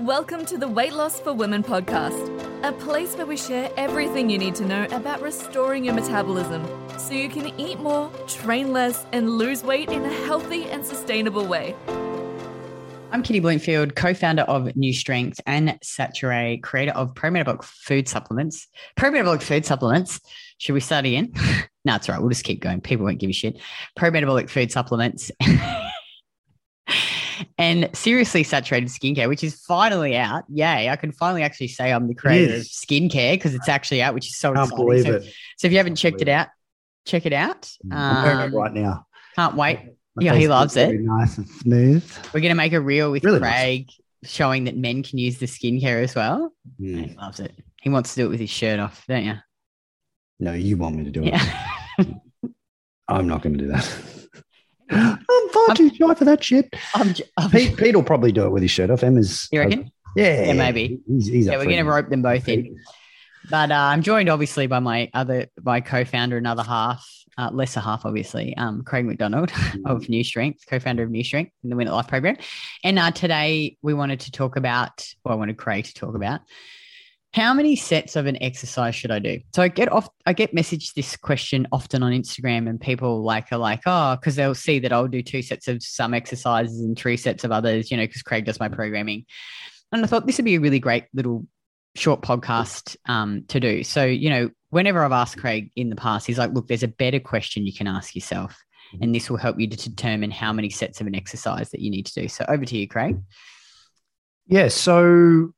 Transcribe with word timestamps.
Welcome 0.00 0.44
to 0.46 0.58
the 0.58 0.68
Weight 0.68 0.92
Loss 0.92 1.20
for 1.20 1.32
Women 1.32 1.62
podcast, 1.62 2.62
a 2.62 2.70
place 2.70 3.16
where 3.16 3.24
we 3.24 3.38
share 3.38 3.70
everything 3.78 4.28
you 4.28 4.36
need 4.36 4.54
to 4.56 4.64
know 4.66 4.84
about 4.90 5.22
restoring 5.22 5.86
your 5.86 5.94
metabolism 5.94 6.68
so 6.98 7.14
you 7.14 7.30
can 7.30 7.58
eat 7.58 7.80
more, 7.80 8.10
train 8.26 8.74
less, 8.74 9.06
and 9.12 9.38
lose 9.38 9.64
weight 9.64 9.88
in 9.88 10.04
a 10.04 10.12
healthy 10.26 10.66
and 10.66 10.84
sustainable 10.84 11.46
way. 11.46 11.74
I'm 13.10 13.22
Kitty 13.22 13.40
Blomfield, 13.40 13.96
co 13.96 14.12
founder 14.12 14.42
of 14.42 14.64
Nustrength 14.74 15.40
and 15.46 15.78
Saturée, 15.82 16.62
creator 16.62 16.92
of 16.92 17.14
pro 17.14 17.30
metabolic 17.30 17.62
food 17.62 18.06
supplements. 18.06 18.68
Pro 18.98 19.10
metabolic 19.10 19.40
food 19.40 19.64
supplements. 19.64 20.20
Should 20.58 20.74
we 20.74 20.80
start 20.80 21.06
again? 21.06 21.32
no, 21.86 21.94
it's 21.94 22.06
all 22.06 22.16
right. 22.16 22.20
We'll 22.20 22.28
just 22.28 22.44
keep 22.44 22.60
going. 22.60 22.82
People 22.82 23.06
won't 23.06 23.18
give 23.18 23.30
a 23.30 23.32
shit. 23.32 23.58
Pro 23.96 24.10
metabolic 24.10 24.50
food 24.50 24.70
supplements. 24.70 25.30
and 27.58 27.88
seriously 27.94 28.42
saturated 28.42 28.88
skincare, 28.88 29.28
which 29.28 29.42
is 29.44 29.54
finally 29.66 30.16
out. 30.16 30.44
Yay! 30.48 30.88
I 30.88 30.96
can 30.96 31.12
finally 31.12 31.42
actually 31.42 31.68
say 31.68 31.92
I'm 31.92 32.08
the 32.08 32.14
creator 32.14 32.56
of 32.56 32.62
skincare 32.62 33.34
because 33.34 33.54
it's 33.54 33.68
actually 33.68 34.02
out, 34.02 34.14
which 34.14 34.26
is 34.28 34.36
so 34.36 34.52
Can't 34.54 34.70
exciting. 34.72 35.22
so, 35.22 35.28
so 35.58 35.66
if 35.66 35.72
you 35.72 35.78
haven't 35.78 35.96
checked 35.96 36.22
it 36.22 36.28
out, 36.28 36.48
check 37.06 37.26
it 37.26 37.32
out. 37.32 37.70
Wearing 37.84 38.40
it 38.40 38.44
Um, 38.46 38.54
right 38.54 38.72
now. 38.72 39.06
Can't 39.36 39.54
wait. 39.56 39.80
My 40.16 40.22
yeah, 40.24 40.34
he 40.34 40.48
loves 40.48 40.76
it. 40.76 40.98
Nice 41.00 41.36
and 41.38 41.48
smooth. 41.48 42.10
We're 42.32 42.40
gonna 42.40 42.54
make 42.54 42.72
a 42.72 42.80
reel 42.80 43.10
with 43.12 43.22
Really 43.24 43.40
nice. 43.40 43.50
Craig 43.52 43.90
showing 44.24 44.64
that 44.64 44.76
men 44.76 45.02
can 45.02 45.18
use 45.18 45.38
the 45.38 45.46
skincare 45.46 46.02
as 46.02 46.14
well. 46.14 46.52
Mm. 46.80 47.10
He 47.10 47.16
loves 47.16 47.38
it. 47.38 47.52
He 47.82 47.90
wants 47.90 48.14
to 48.14 48.22
do 48.22 48.26
it 48.26 48.30
with 48.30 48.40
his 48.40 48.50
shirt 48.50 48.80
off, 48.80 49.04
don't 49.06 49.24
you? 49.24 49.34
No, 50.40 50.52
you 50.54 50.76
want 50.76 50.96
me 50.96 51.04
to 51.04 51.10
do 51.10 51.22
it. 51.24 51.34
I'm 53.08 53.28
not 53.28 53.42
going 53.42 53.56
to 53.56 53.64
do 53.64 53.70
that. 53.70 53.88
I'm 54.90 55.48
far 55.50 55.74
too 55.74 55.90
shy 55.94 56.14
for 56.14 56.24
that 56.24 56.42
shit. 56.42 56.74
I'm, 56.94 57.14
I'm 57.36 57.50
Pete, 57.50 57.76
Pete 57.76 57.94
will 57.94 58.02
probably 58.02 58.32
do 58.32 58.44
it 58.46 58.50
with 58.50 58.62
his 58.62 58.70
shirt 58.70 58.90
off. 58.90 59.02
Emma's. 59.02 59.48
You 59.50 59.60
reckon? 59.60 59.90
Yeah, 60.16 60.46
Yeah, 60.46 60.52
maybe. 60.54 61.00
He's, 61.06 61.26
he's 61.26 61.46
yeah, 61.46 61.56
we're 61.56 61.64
going 61.64 61.76
to 61.76 61.84
rope 61.84 62.08
them 62.08 62.22
both 62.22 62.48
in. 62.48 62.78
But 63.50 63.70
uh, 63.70 63.74
I'm 63.74 64.02
joined 64.02 64.28
obviously 64.28 64.66
by 64.66 64.80
my 64.80 65.10
other, 65.14 65.46
my 65.62 65.80
co-founder, 65.80 66.36
another 66.36 66.62
half, 66.62 67.08
uh, 67.38 67.50
lesser 67.52 67.80
half, 67.80 68.04
obviously, 68.06 68.56
um, 68.56 68.82
Craig 68.82 69.04
McDonald 69.04 69.50
of 69.84 70.02
Nustrength, 70.04 70.66
co-founder 70.66 71.02
of 71.02 71.10
Nustrength 71.10 71.50
in 71.62 71.70
the 71.70 71.76
Winatlife 71.76 72.08
program. 72.08 72.36
And 72.82 72.98
uh, 72.98 73.10
today 73.10 73.76
we 73.82 73.94
wanted 73.94 74.20
to 74.20 74.32
talk 74.32 74.56
about, 74.56 75.06
well, 75.24 75.34
I 75.34 75.36
wanted 75.36 75.58
Craig 75.58 75.84
to 75.84 75.94
talk 75.94 76.14
about 76.14 76.40
how 77.36 77.52
many 77.52 77.76
sets 77.76 78.16
of 78.16 78.24
an 78.24 78.42
exercise 78.42 78.94
should 78.94 79.10
I 79.10 79.18
do? 79.18 79.40
So 79.54 79.60
I 79.62 79.68
get 79.68 79.92
off, 79.92 80.08
I 80.24 80.32
get 80.32 80.54
messaged 80.54 80.94
this 80.94 81.18
question 81.18 81.68
often 81.70 82.02
on 82.02 82.12
Instagram, 82.12 82.66
and 82.66 82.80
people 82.80 83.22
like 83.22 83.52
are 83.52 83.58
like, 83.58 83.82
oh, 83.84 84.16
because 84.16 84.36
they'll 84.36 84.54
see 84.54 84.78
that 84.78 84.90
I'll 84.90 85.06
do 85.06 85.20
two 85.20 85.42
sets 85.42 85.68
of 85.68 85.82
some 85.82 86.14
exercises 86.14 86.80
and 86.80 86.96
three 86.96 87.18
sets 87.18 87.44
of 87.44 87.52
others, 87.52 87.90
you 87.90 87.98
know, 87.98 88.04
because 88.04 88.22
Craig 88.22 88.46
does 88.46 88.58
my 88.58 88.70
programming. 88.70 89.26
And 89.92 90.02
I 90.02 90.06
thought 90.06 90.26
this 90.26 90.38
would 90.38 90.46
be 90.46 90.54
a 90.54 90.60
really 90.60 90.78
great 90.78 91.04
little 91.12 91.46
short 91.94 92.22
podcast 92.22 92.96
um, 93.06 93.44
to 93.48 93.60
do. 93.60 93.84
So, 93.84 94.06
you 94.06 94.30
know, 94.30 94.50
whenever 94.70 95.04
I've 95.04 95.12
asked 95.12 95.36
Craig 95.36 95.70
in 95.76 95.90
the 95.90 95.96
past, 95.96 96.26
he's 96.26 96.38
like, 96.38 96.54
look, 96.54 96.68
there's 96.68 96.82
a 96.82 96.88
better 96.88 97.20
question 97.20 97.66
you 97.66 97.74
can 97.74 97.86
ask 97.86 98.14
yourself. 98.14 98.56
And 99.02 99.14
this 99.14 99.28
will 99.28 99.36
help 99.36 99.60
you 99.60 99.68
to 99.68 99.76
determine 99.76 100.30
how 100.30 100.54
many 100.54 100.70
sets 100.70 101.02
of 101.02 101.06
an 101.06 101.14
exercise 101.14 101.68
that 101.70 101.80
you 101.80 101.90
need 101.90 102.06
to 102.06 102.22
do. 102.22 102.28
So 102.28 102.46
over 102.48 102.64
to 102.64 102.78
you, 102.78 102.88
Craig. 102.88 103.20
Yeah. 104.46 104.68
So, 104.68 105.50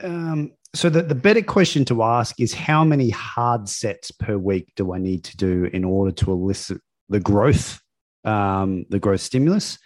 um, 0.00 0.52
so 0.74 0.90
the, 0.90 1.02
the 1.02 1.14
better 1.14 1.42
question 1.42 1.84
to 1.86 2.02
ask 2.02 2.38
is 2.40 2.52
how 2.52 2.84
many 2.84 3.10
hard 3.10 3.68
sets 3.68 4.10
per 4.10 4.36
week 4.36 4.72
do 4.76 4.92
I 4.92 4.98
need 4.98 5.24
to 5.24 5.36
do 5.36 5.64
in 5.64 5.84
order 5.84 6.12
to 6.12 6.32
elicit 6.32 6.80
the 7.08 7.20
growth, 7.20 7.80
um, 8.24 8.84
the 8.90 8.98
growth 8.98 9.22
stimulus, 9.22 9.78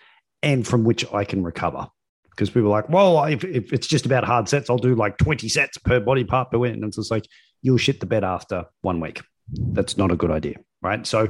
and 0.43 0.67
from 0.67 0.85
which 0.85 1.11
I 1.13 1.25
can 1.25 1.45
recover? 1.45 1.87
Because 2.31 2.51
people 2.51 2.69
are 2.69 2.83
like, 2.83 2.89
well, 2.89 3.25
if, 3.25 3.45
if 3.45 3.73
it's 3.73 3.87
just 3.87 4.07
about 4.07 4.25
hard 4.25 4.49
sets, 4.49 4.71
I'll 4.71 4.79
do 4.79 4.95
like 4.95 5.19
20 5.19 5.49
sets 5.49 5.79
per 5.79 6.01
body 6.01 6.25
part 6.25 6.51
per 6.51 6.59
week. 6.59 6.73
And 6.73 6.85
it's 6.85 6.97
just 6.97 7.11
like, 7.11 7.27
you'll 7.61 7.79
shit 7.79 8.01
the 8.01 8.07
bed 8.07 8.25
after 8.25 8.65
one 8.81 9.01
week. 9.01 9.23
That's 9.49 9.97
not 9.97 10.11
a 10.11 10.17
good 10.17 10.31
idea, 10.31 10.57
right? 10.81 11.07
So 11.07 11.29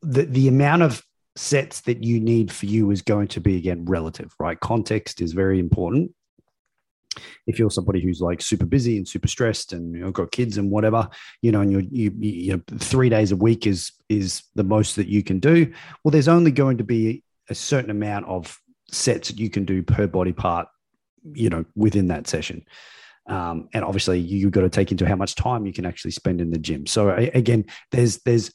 the, 0.00 0.22
the 0.22 0.48
amount 0.48 0.82
of 0.82 1.02
sets 1.36 1.82
that 1.82 2.04
you 2.04 2.20
need 2.20 2.50
for 2.50 2.66
you 2.66 2.90
is 2.90 3.02
going 3.02 3.28
to 3.28 3.40
be, 3.40 3.56
again, 3.56 3.84
relative, 3.84 4.32
right? 4.38 4.58
Context 4.58 5.20
is 5.20 5.32
very 5.32 5.58
important 5.58 6.12
if 7.46 7.58
you're 7.58 7.70
somebody 7.70 8.00
who's 8.00 8.20
like 8.20 8.40
super 8.40 8.66
busy 8.66 8.96
and 8.96 9.06
super 9.06 9.28
stressed 9.28 9.72
and 9.72 9.94
you 9.94 10.00
know 10.00 10.10
got 10.10 10.30
kids 10.30 10.58
and 10.58 10.70
whatever 10.70 11.08
you 11.42 11.52
know 11.52 11.60
and 11.60 11.70
you're 11.72 11.82
you, 11.90 12.12
you 12.18 12.30
you 12.30 12.52
know 12.52 12.78
three 12.78 13.08
days 13.08 13.32
a 13.32 13.36
week 13.36 13.66
is 13.66 13.92
is 14.08 14.42
the 14.54 14.64
most 14.64 14.96
that 14.96 15.08
you 15.08 15.22
can 15.22 15.38
do 15.38 15.72
well 16.02 16.10
there's 16.10 16.28
only 16.28 16.50
going 16.50 16.78
to 16.78 16.84
be 16.84 17.22
a 17.50 17.54
certain 17.54 17.90
amount 17.90 18.26
of 18.26 18.58
sets 18.90 19.28
that 19.28 19.38
you 19.38 19.50
can 19.50 19.64
do 19.64 19.82
per 19.82 20.06
body 20.06 20.32
part 20.32 20.68
you 21.34 21.50
know 21.50 21.64
within 21.74 22.08
that 22.08 22.26
session. 22.26 22.64
Um, 23.26 23.68
and 23.74 23.84
obviously 23.84 24.18
you've 24.18 24.52
got 24.52 24.62
to 24.62 24.70
take 24.70 24.90
into 24.90 25.06
how 25.06 25.16
much 25.16 25.34
time 25.34 25.66
you 25.66 25.72
can 25.72 25.84
actually 25.84 26.12
spend 26.12 26.40
in 26.40 26.50
the 26.50 26.58
gym. 26.58 26.86
So 26.86 27.10
again 27.10 27.66
there's 27.90 28.18
there's 28.18 28.50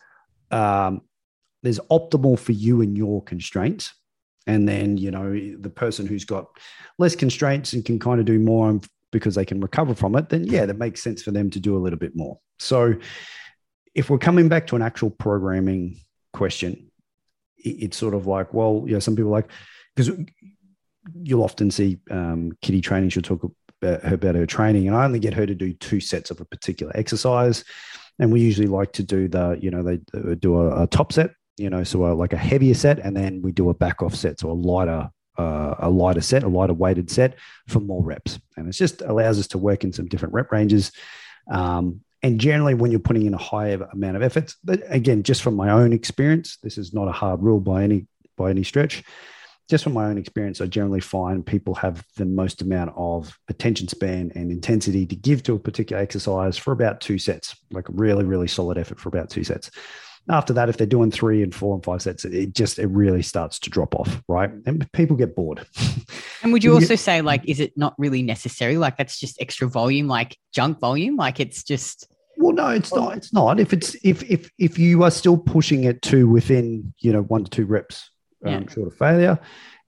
um, 0.52 1.02
there's 1.62 1.80
optimal 1.92 2.40
for 2.40 2.52
you 2.54 2.82
and 2.82 2.98
your 2.98 3.24
constraints 3.24 3.94
and 4.48 4.68
then 4.68 4.98
you 4.98 5.12
know 5.12 5.32
the 5.60 5.70
person 5.70 6.06
who's 6.06 6.26
got 6.26 6.48
less 6.98 7.16
constraints 7.16 7.74
and 7.74 7.86
can 7.86 8.00
kind 8.00 8.20
of 8.20 8.26
do 8.26 8.40
more 8.40 8.80
because 9.12 9.36
they 9.36 9.46
can 9.46 9.62
recover 9.62 9.94
from 9.94 10.16
it 10.16 10.30
then 10.30 10.44
yeah. 10.46 10.66
that 10.66 10.78
makes 10.78 11.02
sense 11.04 11.22
for 11.22 11.32
them 11.32 11.50
to 11.50 11.60
do 11.60 11.78
a 11.78 11.80
little 11.80 12.00
bit 12.00 12.16
more. 12.16 12.40
So 12.60 12.96
if 13.96 14.10
we're 14.10 14.18
coming 14.18 14.50
back 14.50 14.68
to 14.68 14.76
an 14.76 14.82
actual 14.82 15.10
programming 15.10 16.00
question 16.34 16.90
it's 17.58 17.96
sort 17.96 18.14
of 18.14 18.28
like 18.28 18.54
well 18.54 18.84
you 18.86 18.94
know 18.94 19.00
some 19.00 19.16
people 19.16 19.32
like 19.32 19.50
because 19.96 20.18
you'll 21.22 21.44
often 21.44 21.70
see 21.70 22.00
um, 22.10 22.52
kitty 22.62 22.82
training 22.82 23.10
she'll 23.10 23.22
talk 23.22 23.44
about 23.82 24.02
her, 24.04 24.16
about 24.16 24.36
her 24.36 24.46
training 24.46 24.88
and 24.88 24.96
i 24.96 25.06
only 25.06 25.20
get 25.20 25.34
her 25.34 25.46
to 25.46 25.54
do 25.54 25.74
two 25.74 26.00
sets 26.00 26.32
of 26.32 26.40
a 26.42 26.46
particular 26.46 26.92
exercise. 26.96 27.64
And 28.20 28.32
we 28.32 28.42
usually 28.42 28.68
like 28.68 28.94
to 28.94 29.04
do 29.04 29.28
the 29.28 29.58
you 29.60 29.72
know 29.72 29.82
they 29.82 30.00
do 30.36 30.60
a, 30.60 30.84
a 30.84 30.88
top 30.88 31.12
set 31.12 31.32
you 31.58 31.70
know 31.70 31.84
so 31.84 32.06
a, 32.06 32.14
like 32.14 32.34
a 32.34 32.38
heavier 32.38 32.74
set 32.74 33.00
and 33.00 33.16
then 33.16 33.42
we 33.42 33.52
do 33.52 33.70
a 33.70 33.74
back 33.74 34.02
off 34.02 34.16
set 34.16 34.40
so 34.40 34.50
a 34.50 34.54
lighter 34.54 35.10
uh, 35.38 35.76
a 35.80 35.90
lighter 35.90 36.22
set 36.22 36.44
a 36.44 36.48
lighter 36.48 36.74
weighted 36.74 37.10
set 37.10 37.36
for 37.68 37.80
more 37.80 38.04
reps. 38.04 38.40
And 38.58 38.68
it 38.68 38.74
just 38.74 39.02
allows 39.02 39.40
us 39.40 39.48
to 39.48 39.58
work 39.58 39.84
in 39.84 39.94
some 39.94 40.08
different 40.08 40.34
rep 40.34 40.52
ranges. 40.52 40.92
Um, 41.50 42.02
and 42.22 42.40
generally 42.40 42.74
when 42.74 42.92
you're 42.92 43.00
putting 43.00 43.26
in 43.26 43.34
a 43.34 43.38
higher 43.38 43.82
amount 43.92 44.16
of 44.16 44.24
effort 44.24 44.54
but 44.64 44.82
again 44.88 45.24
just 45.24 45.42
from 45.42 45.56
my 45.56 45.70
own 45.70 45.92
experience 45.92 46.58
this 46.64 46.78
is 46.78 46.94
not 46.94 47.10
a 47.10 47.12
hard 47.12 47.42
rule 47.42 47.60
by 47.60 47.84
any 47.84 48.08
by 48.38 48.50
any 48.50 48.64
stretch. 48.64 49.04
Just 49.70 49.86
from 49.86 49.94
my 49.94 50.06
own 50.06 50.18
experience 50.18 50.62
i 50.62 50.66
generally 50.66 51.00
find 51.00 51.46
people 51.46 51.74
have 51.76 52.06
the 52.16 52.26
most 52.26 52.62
amount 52.62 52.94
of 52.96 53.38
attention 53.50 53.88
span 53.88 54.32
and 54.36 54.52
intensity 54.52 55.06
to 55.06 55.16
give 55.16 55.42
to 55.44 55.56
a 55.56 55.60
particular 55.60 56.02
exercise 56.02 56.58
for 56.58 56.72
about 56.72 57.02
two 57.02 57.18
sets 57.18 57.56
like 57.72 57.86
really 57.90 58.24
really 58.24 58.48
solid 58.48 58.78
effort 58.78 59.00
for 59.00 59.10
about 59.10 59.30
two 59.30 59.44
sets 59.44 59.72
after 60.30 60.54
that 60.54 60.70
if 60.70 60.78
they're 60.78 60.88
doing 60.88 61.12
three 61.12 61.44
and 61.44 61.54
four 61.54 61.76
and 61.76 61.84
five 61.84 62.02
sets 62.02 62.24
it 62.26 62.54
just 62.54 62.80
it 62.80 62.88
really 62.88 63.22
starts 63.22 63.60
to 63.60 63.70
drop 63.70 63.94
off 63.96 64.22
right 64.28 64.50
and 64.66 64.90
people 64.94 65.16
get 65.16 65.36
bored 65.36 65.66
And 66.44 66.52
would 66.54 66.64
you 66.66 66.74
also 66.74 66.96
say, 66.96 67.22
like, 67.22 67.42
is 67.46 67.60
it 67.60 67.74
not 67.78 67.94
really 67.98 68.22
necessary? 68.22 68.78
Like, 68.78 68.98
that's 68.98 69.18
just 69.20 69.42
extra 69.42 69.68
volume, 69.68 70.08
like 70.08 70.38
junk 70.54 70.80
volume? 70.80 71.16
Like, 71.16 71.40
it's 71.40 71.64
just, 71.64 72.08
well 72.38 72.52
no 72.52 72.70
it's 72.70 72.94
not 72.94 73.16
it's 73.16 73.32
not 73.32 73.60
if 73.60 73.74
it's 73.74 73.96
if 74.04 74.24
if 74.24 74.50
if 74.58 74.80
you 74.80 75.04
are 75.04 75.12
still 75.12 75.38
pushing 75.38 75.84
it 75.84 76.02
to 76.02 76.28
within 76.28 76.92
you 77.00 77.14
know 77.14 77.22
one 77.22 77.44
to 77.44 77.50
two 77.50 77.66
reps 77.66 78.10
um, 78.44 78.52
Yeah. 78.52 78.70
short 78.74 78.88
of 78.88 78.96
failure 78.98 79.40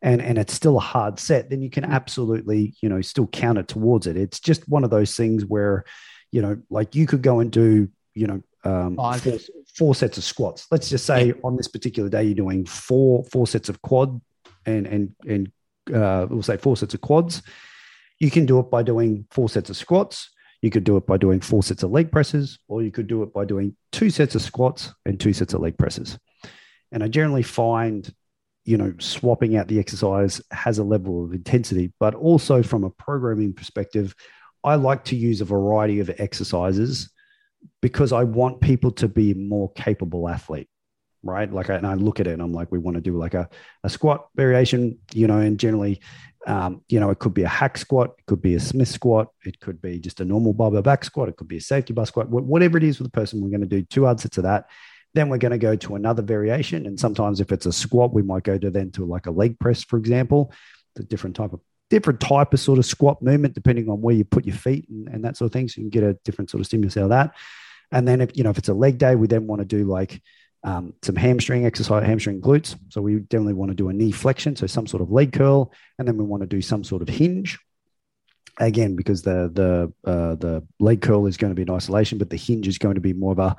and 0.04 0.22
and 0.22 0.38
it's 0.38 0.54
still 0.54 0.78
a 0.78 0.80
hard 0.80 1.20
set 1.20 1.50
then 1.50 1.64
you 1.64 1.72
can 1.72 1.84
absolutely 1.84 2.76
you 2.82 2.88
know 2.88 3.02
still 3.02 3.26
count 3.26 3.58
it 3.58 3.68
towards 3.68 4.06
it 4.06 4.16
it's 4.16 4.40
just 4.40 4.70
one 4.70 4.84
of 4.84 4.92
those 4.92 5.16
things 5.16 5.44
where 5.44 5.86
you 6.32 6.42
know 6.44 6.62
like 6.70 6.94
you 6.94 7.08
could 7.08 7.24
go 7.24 7.40
and 7.40 7.52
do 7.52 7.90
you 8.14 8.28
know 8.28 8.44
um, 8.66 8.96
four, 8.96 9.38
four 9.76 9.96
sets 9.96 10.18
of 10.18 10.24
squats. 10.24 10.68
Let's 10.72 10.90
just 10.90 11.06
say 11.06 11.34
on 11.44 11.56
this 11.56 11.68
particular 11.68 12.10
day 12.10 12.24
you're 12.24 12.36
doing 12.36 12.66
four 12.66 13.24
four 13.26 13.48
sets 13.48 13.70
of 13.70 13.82
quad 13.82 14.20
and 14.66 14.88
and 14.88 15.16
and 15.28 15.52
uh, 15.94 16.28
we'll 16.30 16.44
say 16.44 16.58
four 16.58 16.76
sets 16.76 16.94
of 16.94 17.02
quads. 17.02 17.42
You 18.20 18.32
can 18.32 18.46
do 18.46 18.60
it 18.60 18.72
by 18.72 18.84
doing 18.84 19.28
four 19.32 19.50
sets 19.50 19.70
of 19.70 19.78
squats. 19.78 20.32
You 20.62 20.72
could 20.72 20.84
do 20.84 20.98
it 20.98 21.06
by 21.06 21.18
doing 21.18 21.42
four 21.42 21.62
sets 21.62 21.84
of 21.84 21.92
leg 21.92 22.12
presses 22.12 22.58
or 22.68 22.82
you 22.82 22.92
could 22.92 23.08
do 23.08 23.22
it 23.22 23.34
by 23.34 23.46
doing 23.46 23.76
two 23.92 24.10
sets 24.10 24.34
of 24.36 24.42
squats 24.42 24.94
and 25.06 25.20
two 25.20 25.34
sets 25.34 25.54
of 25.54 25.62
leg 25.62 25.78
presses. 25.78 26.18
And 26.92 27.04
i 27.04 27.08
generally 27.08 27.44
find 27.44 28.12
you 28.64 28.78
know 28.78 28.94
swapping 29.00 29.56
out 29.56 29.68
the 29.68 29.80
exercise 29.80 30.42
has 30.52 30.80
a 30.80 30.84
level 30.84 31.24
of 31.24 31.34
intensity 31.34 31.94
but 32.00 32.16
also 32.16 32.64
from 32.64 32.84
a 32.84 32.90
programming 32.90 33.54
perspective 33.54 34.16
i 34.64 34.76
like 34.76 35.04
to 35.06 35.16
use 35.16 35.40
a 35.40 35.46
variety 35.46 36.00
of 36.00 36.10
exercises 36.18 37.12
because 37.82 38.12
i 38.12 38.24
want 38.24 38.62
people 38.62 38.92
to 38.92 39.08
be 39.08 39.34
more 39.34 39.72
capable 39.74 40.28
athlete 40.30 40.70
right? 41.26 41.52
Like 41.52 41.70
I, 41.70 41.76
and 41.76 41.88
i 41.88 41.96
look 41.96 42.20
at 42.20 42.28
it 42.28 42.34
and 42.34 42.42
i'm 42.42 42.54
like 42.54 42.72
we 42.72 42.78
want 42.78 42.96
to 42.96 43.02
do 43.02 43.18
like 43.18 43.34
a, 43.34 43.50
a 43.84 43.90
squat 43.90 44.28
variation 44.36 45.00
you 45.14 45.28
know 45.28 45.40
and 45.40 45.60
generally 45.60 46.00
um, 46.48 46.84
you 46.88 47.00
know 47.00 47.10
it 47.10 47.18
could 47.18 47.34
be 47.34 47.42
a 47.42 47.48
hack 47.48 47.78
squat 47.78 48.14
it 48.20 48.26
could 48.28 48.42
be 48.42 48.54
a 48.54 48.60
smith 48.60 48.88
squat 48.88 49.30
it 49.44 49.60
could 49.60 49.82
be 49.82 50.00
just 50.00 50.20
a 50.20 50.26
normal 50.26 50.54
barbell 50.54 50.84
back 50.84 51.04
squat 51.04 51.28
it 51.28 51.36
could 51.36 51.48
be 51.48 51.58
a 51.58 51.62
safety 51.62 51.94
bar 51.94 52.06
squat 52.06 52.30
whatever 52.30 52.78
it 52.78 52.84
is 52.84 52.98
for 52.98 53.04
the 53.04 53.10
person 53.10 53.42
we're 53.42 53.50
going 53.50 53.62
to 53.62 53.68
do 53.68 53.82
two 53.84 54.06
sets 54.18 54.38
of 54.38 54.44
that. 54.44 54.70
Then 55.16 55.30
we're 55.30 55.38
going 55.38 55.54
to 55.54 55.58
go 55.58 55.78
to 55.78 55.96
another 55.96 56.22
variation 56.22 56.86
and 56.86 57.00
sometimes 57.00 57.40
if 57.40 57.52
it's 57.52 57.66
a 57.66 57.72
squat 57.72 58.14
we 58.14 58.22
might 58.22 58.44
go 58.44 58.58
to 58.58 58.70
then 58.70 58.92
to 58.92 59.06
like 59.06 59.26
a 59.26 59.32
leg 59.32 59.58
press 59.60 59.84
for 59.84 59.98
example 59.98 60.52
a 61.00 61.04
different 61.04 61.36
type 61.36 61.54
of 61.54 61.62
different 61.90 62.20
type 62.20 62.54
of 62.54 62.60
sort 62.60 62.80
of 62.80 62.86
squat 62.86 63.22
movement 63.22 63.54
depending 63.54 63.90
on 63.90 64.02
where 64.02 64.16
you 64.16 64.26
put 64.26 64.46
your 64.46 64.56
feet 64.56 64.88
and, 64.90 65.08
and 65.08 65.24
that 65.24 65.38
sort 65.38 65.48
of 65.48 65.54
thing. 65.54 65.68
So 65.68 65.82
you 65.82 65.90
can 65.90 66.02
get 66.02 66.04
a 66.04 66.14
different 66.26 66.50
sort 66.50 66.62
of 66.62 66.66
stimulus 66.66 66.98
out 66.98 67.04
of 67.04 67.10
that. 67.10 67.36
And 67.92 68.08
then 68.08 68.22
if 68.22 68.36
you 68.36 68.44
know 68.44 68.50
if 68.50 68.58
it's 68.58 68.70
a 68.70 68.74
leg 68.74 68.98
day, 68.98 69.16
we 69.16 69.28
then 69.28 69.48
want 69.48 69.60
to 69.60 69.66
do 69.66 69.86
like 69.86 70.22
um, 70.64 70.94
some 71.04 71.16
hamstring 71.16 71.66
exercise, 71.66 72.06
hamstring 72.06 72.42
glutes. 72.42 72.76
So 72.90 73.02
we 73.02 73.20
definitely 73.20 73.54
want 73.54 73.70
to 73.70 73.76
do 73.76 73.90
a 73.90 73.94
knee 73.94 74.12
flexion, 74.12 74.56
so 74.56 74.66
some 74.66 74.88
sort 74.88 75.04
of 75.04 75.12
leg 75.12 75.32
curl, 75.32 75.72
and 76.00 76.08
then 76.08 76.18
we 76.18 76.24
want 76.24 76.42
to 76.42 76.48
do 76.48 76.62
some 76.62 76.84
sort 76.84 77.02
of 77.04 77.10
hinge. 77.10 77.60
Again, 78.58 78.96
because 78.96 79.22
the 79.22 79.52
the 79.54 80.10
uh, 80.10 80.36
the 80.36 80.64
leg 80.80 81.02
curl 81.02 81.28
is 81.28 81.38
going 81.38 81.52
to 81.52 81.56
be 81.56 81.62
in 81.62 81.70
isolation, 81.70 82.18
but 82.18 82.30
the 82.30 82.38
hinge 82.38 82.68
is 82.68 82.78
going 82.78 82.96
to 82.96 83.02
be 83.02 83.14
more 83.14 83.34
of 83.34 83.40
a 83.40 83.56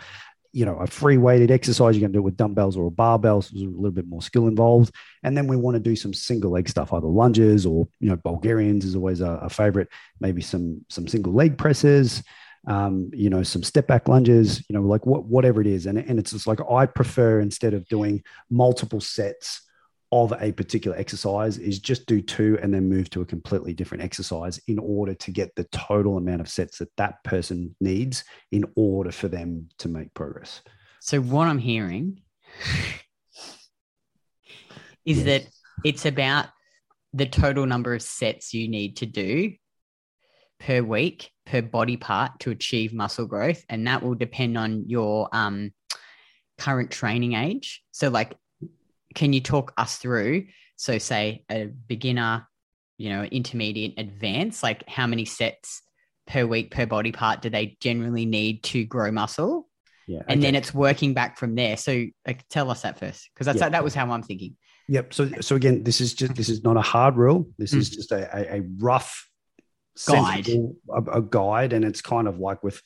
you 0.56 0.64
know 0.64 0.76
a 0.76 0.86
free 0.86 1.18
weighted 1.18 1.50
exercise. 1.50 1.98
Going 1.98 2.12
to 2.12 2.16
do 2.16 2.18
it 2.20 2.22
with 2.22 2.36
dumbbells 2.36 2.76
or 2.76 2.86
a 2.86 2.90
barbell, 2.90 3.42
so 3.42 3.50
there's 3.52 3.66
a 3.66 3.76
little 3.76 3.90
bit 3.90 4.08
more 4.08 4.22
skill 4.22 4.48
involved. 4.48 4.94
And 5.22 5.36
then 5.36 5.46
we 5.46 5.56
want 5.56 5.74
to 5.74 5.80
do 5.80 5.94
some 5.94 6.14
single 6.14 6.50
leg 6.50 6.68
stuff, 6.68 6.92
either 6.92 7.06
lunges 7.06 7.66
or 7.66 7.88
you 8.00 8.08
know 8.08 8.16
Bulgarians 8.16 8.84
is 8.84 8.96
always 8.96 9.20
a, 9.20 9.32
a 9.42 9.50
favorite. 9.50 9.88
Maybe 10.18 10.40
some 10.40 10.84
some 10.88 11.06
single 11.06 11.34
leg 11.34 11.58
presses 11.58 12.22
um, 12.66 13.10
you 13.14 13.30
know, 13.30 13.44
some 13.44 13.62
step 13.62 13.86
back 13.86 14.08
lunges, 14.08 14.64
you 14.68 14.74
know, 14.74 14.82
like 14.82 15.06
what, 15.06 15.24
whatever 15.24 15.60
it 15.60 15.68
is. 15.68 15.86
And, 15.86 15.98
and 15.98 16.18
it's 16.18 16.32
just 16.32 16.48
like 16.48 16.58
I 16.68 16.86
prefer 16.86 17.38
instead 17.38 17.74
of 17.74 17.86
doing 17.86 18.24
multiple 18.50 19.00
sets 19.00 19.62
of 20.12 20.32
a 20.40 20.52
particular 20.52 20.96
exercise 20.96 21.58
is 21.58 21.78
just 21.78 22.06
do 22.06 22.20
two 22.20 22.58
and 22.62 22.72
then 22.72 22.88
move 22.88 23.10
to 23.10 23.22
a 23.22 23.26
completely 23.26 23.72
different 23.74 24.04
exercise 24.04 24.60
in 24.68 24.78
order 24.78 25.14
to 25.14 25.30
get 25.30 25.54
the 25.56 25.64
total 25.64 26.16
amount 26.16 26.40
of 26.40 26.48
sets 26.48 26.78
that 26.78 26.94
that 26.96 27.22
person 27.24 27.74
needs 27.80 28.24
in 28.52 28.64
order 28.76 29.10
for 29.10 29.28
them 29.28 29.68
to 29.78 29.88
make 29.88 30.14
progress. 30.14 30.62
So 31.00 31.20
what 31.20 31.48
I'm 31.48 31.58
hearing 31.58 32.22
is 35.04 35.18
yes. 35.18 35.26
that 35.26 35.46
it's 35.84 36.06
about 36.06 36.46
the 37.12 37.26
total 37.26 37.66
number 37.66 37.94
of 37.94 38.02
sets 38.02 38.54
you 38.54 38.68
need 38.68 38.96
to 38.98 39.06
do 39.06 39.52
per 40.58 40.82
week 40.82 41.30
per 41.44 41.62
body 41.62 41.96
part 41.96 42.38
to 42.40 42.50
achieve 42.50 42.92
muscle 42.92 43.26
growth. 43.26 43.64
And 43.68 43.86
that 43.86 44.02
will 44.02 44.14
depend 44.14 44.58
on 44.58 44.88
your 44.88 45.28
um, 45.32 45.72
current 46.58 46.90
training 46.90 47.34
age. 47.34 47.82
So, 47.92 48.08
like, 48.08 48.36
can 49.16 49.32
you 49.32 49.40
talk 49.40 49.72
us 49.76 49.96
through? 49.96 50.46
So, 50.76 50.98
say 50.98 51.44
a 51.50 51.64
beginner, 51.64 52.46
you 52.98 53.08
know, 53.08 53.24
intermediate, 53.24 53.94
advanced, 53.98 54.62
like 54.62 54.88
how 54.88 55.08
many 55.08 55.24
sets 55.24 55.82
per 56.28 56.46
week 56.46 56.70
per 56.70 56.86
body 56.86 57.10
part 57.10 57.42
do 57.42 57.50
they 57.50 57.76
generally 57.80 58.26
need 58.26 58.62
to 58.64 58.84
grow 58.84 59.10
muscle? 59.10 59.68
Yeah, 60.06 60.22
and 60.28 60.40
then 60.40 60.54
it's 60.54 60.72
working 60.72 61.14
back 61.14 61.36
from 61.36 61.56
there. 61.56 61.76
So, 61.76 62.04
like, 62.24 62.46
tell 62.48 62.70
us 62.70 62.82
that 62.82 63.00
first, 63.00 63.28
because 63.34 63.46
that's 63.46 63.58
yeah. 63.58 63.70
that 63.70 63.82
was 63.82 63.94
how 63.94 64.08
I'm 64.08 64.22
thinking. 64.22 64.56
Yep. 64.88 65.14
So, 65.14 65.28
so 65.40 65.56
again, 65.56 65.82
this 65.82 66.00
is 66.00 66.14
just 66.14 66.36
this 66.36 66.48
is 66.48 66.62
not 66.62 66.76
a 66.76 66.82
hard 66.82 67.16
rule. 67.16 67.48
This 67.58 67.74
mm. 67.74 67.78
is 67.78 67.90
just 67.90 68.12
a, 68.12 68.28
a, 68.36 68.58
a 68.58 68.62
rough 68.78 69.28
guide, 70.06 70.48
a, 70.48 71.02
a, 71.12 71.22
guide, 71.22 71.72
and 71.72 71.84
it's 71.84 72.02
kind 72.02 72.28
of 72.28 72.38
like 72.38 72.62
with 72.62 72.80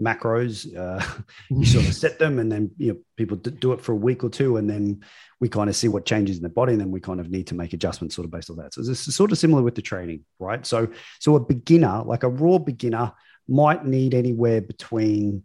macros. 0.00 0.66
Uh, 0.76 1.04
you 1.50 1.64
sort 1.64 1.86
of 1.86 1.94
set 1.94 2.18
them, 2.18 2.38
and 2.38 2.50
then 2.50 2.70
you 2.78 2.92
know 2.92 2.98
people 3.16 3.36
do 3.36 3.72
it 3.72 3.80
for 3.80 3.92
a 3.92 3.96
week 3.96 4.24
or 4.24 4.30
two, 4.30 4.56
and 4.56 4.68
then 4.68 5.02
we 5.40 5.48
kind 5.48 5.68
of 5.68 5.76
see 5.76 5.88
what 5.88 6.06
changes 6.06 6.36
in 6.36 6.42
the 6.42 6.48
body, 6.48 6.72
and 6.72 6.80
then 6.80 6.90
we 6.90 7.00
kind 7.00 7.20
of 7.20 7.30
need 7.30 7.46
to 7.48 7.54
make 7.54 7.72
adjustments 7.72 8.14
sort 8.14 8.24
of 8.24 8.30
based 8.30 8.50
on 8.50 8.56
that. 8.56 8.74
So 8.74 8.82
this 8.82 9.06
is 9.06 9.16
sort 9.16 9.32
of 9.32 9.38
similar 9.38 9.62
with 9.62 9.74
the 9.74 9.82
training, 9.82 10.24
right? 10.38 10.64
So 10.64 10.88
so 11.18 11.36
a 11.36 11.40
beginner, 11.40 12.02
like 12.04 12.22
a 12.22 12.28
raw 12.28 12.58
beginner, 12.58 13.12
might 13.48 13.84
need 13.84 14.14
anywhere 14.14 14.60
between 14.60 15.44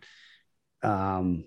um, 0.83 1.45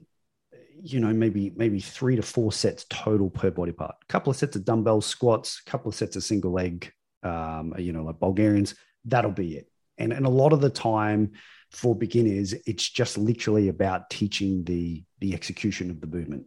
you 0.82 1.00
know 1.00 1.12
maybe 1.12 1.52
maybe 1.56 1.80
three 1.80 2.16
to 2.16 2.22
four 2.22 2.52
sets 2.52 2.84
total 2.88 3.30
per 3.30 3.50
body 3.50 3.72
part 3.72 3.94
a 4.02 4.06
couple 4.06 4.30
of 4.30 4.36
sets 4.36 4.54
of 4.54 4.64
dumbbell 4.64 5.00
squats 5.00 5.62
a 5.66 5.70
couple 5.70 5.88
of 5.88 5.94
sets 5.94 6.14
of 6.14 6.22
single 6.22 6.52
leg 6.52 6.92
um, 7.22 7.74
you 7.78 7.92
know 7.92 8.04
like 8.04 8.20
bulgarians 8.20 8.74
that'll 9.04 9.30
be 9.30 9.56
it. 9.56 9.68
And, 9.98 10.12
and 10.12 10.26
a 10.26 10.30
lot 10.30 10.52
of 10.52 10.60
the 10.60 10.70
time 10.70 11.32
for 11.74 11.94
beginners, 11.94 12.54
it's 12.66 12.88
just 12.88 13.18
literally 13.18 13.68
about 13.68 14.10
teaching 14.10 14.64
the, 14.64 15.02
the 15.20 15.34
execution 15.34 15.90
of 15.90 16.00
the 16.00 16.06
movement 16.06 16.46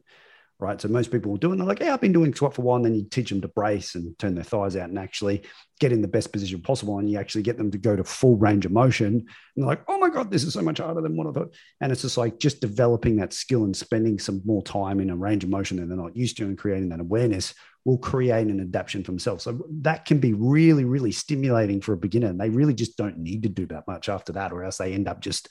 right? 0.60 0.82
So 0.82 0.88
most 0.88 1.12
people 1.12 1.32
will 1.32 1.38
do 1.38 1.50
it 1.50 1.52
and 1.52 1.62
they're 1.62 1.68
like, 1.68 1.80
yeah, 1.80 1.94
I've 1.94 2.02
been 2.02 2.14
doing 2.14 2.34
squat 2.34 2.56
for 2.56 2.62
a 2.62 2.66
while. 2.66 2.78
And 2.78 2.86
then 2.86 2.96
you 2.96 3.04
teach 3.04 3.30
them 3.30 3.42
to 3.42 3.48
brace 3.48 3.96
and 3.96 4.18
turn 4.18 4.34
their 4.34 4.44
thighs 4.44 4.76
out 4.76 4.90
and 4.90 4.98
actually 4.98 5.44
get 5.80 5.92
in 5.92 6.02
the 6.02 6.08
best 6.08 6.32
position 6.32 6.62
possible. 6.62 6.98
And 6.98 7.10
you 7.10 7.20
actually 7.20 7.44
get 7.44 7.58
them 7.58 7.70
to 7.72 7.78
go 7.78 7.96
to 7.96 8.04
full 8.04 8.38
range 8.38 8.66
of 8.66 8.72
motion. 8.72 9.08
And 9.08 9.28
they're 9.56 9.68
like, 9.68 9.84
oh 9.88 10.00
my 10.00 10.10
God, 10.10 10.32
this 10.32 10.44
is 10.44 10.54
so 10.54 10.64
much 10.64 10.80
harder 10.80 11.02
than 11.02 11.16
what 11.16 11.28
I 11.28 11.32
thought. 11.32 11.54
And 11.82 11.92
it's 11.92 12.02
just 12.02 12.18
like 12.18 12.40
just 12.40 12.60
developing 12.60 13.18
that 13.18 13.34
skill 13.34 13.66
and 13.66 13.76
spending 13.76 14.18
some 14.18 14.42
more 14.46 14.64
time 14.64 15.00
in 15.00 15.12
a 15.12 15.16
range 15.16 15.44
of 15.44 15.52
motion 15.52 15.78
that 15.78 15.88
they're 15.88 15.98
not 15.98 16.18
used 16.18 16.38
to 16.38 16.46
and 16.46 16.58
creating 16.58 16.90
that 16.90 17.02
awareness 17.02 17.54
will 17.88 17.98
create 17.98 18.48
an 18.48 18.60
adaptation 18.60 19.02
for 19.02 19.12
themselves. 19.12 19.46
So 19.46 19.66
that 19.84 20.04
can 20.04 20.20
be 20.20 20.34
really, 20.34 20.84
really 20.84 21.14
stimulating 21.14 21.80
for 21.80 21.94
a 21.94 21.98
beginner. 21.98 22.28
And 22.28 22.38
they 22.38 22.50
really 22.50 22.74
just 22.74 22.98
don't 22.98 23.18
need 23.18 23.44
to 23.44 23.50
do 23.50 23.66
that 23.68 23.88
much 23.88 24.10
after 24.10 24.34
that, 24.34 24.52
or 24.52 24.66
else 24.66 24.78
they 24.78 24.94
end 24.94 25.08
up 25.08 25.22
just 25.22 25.48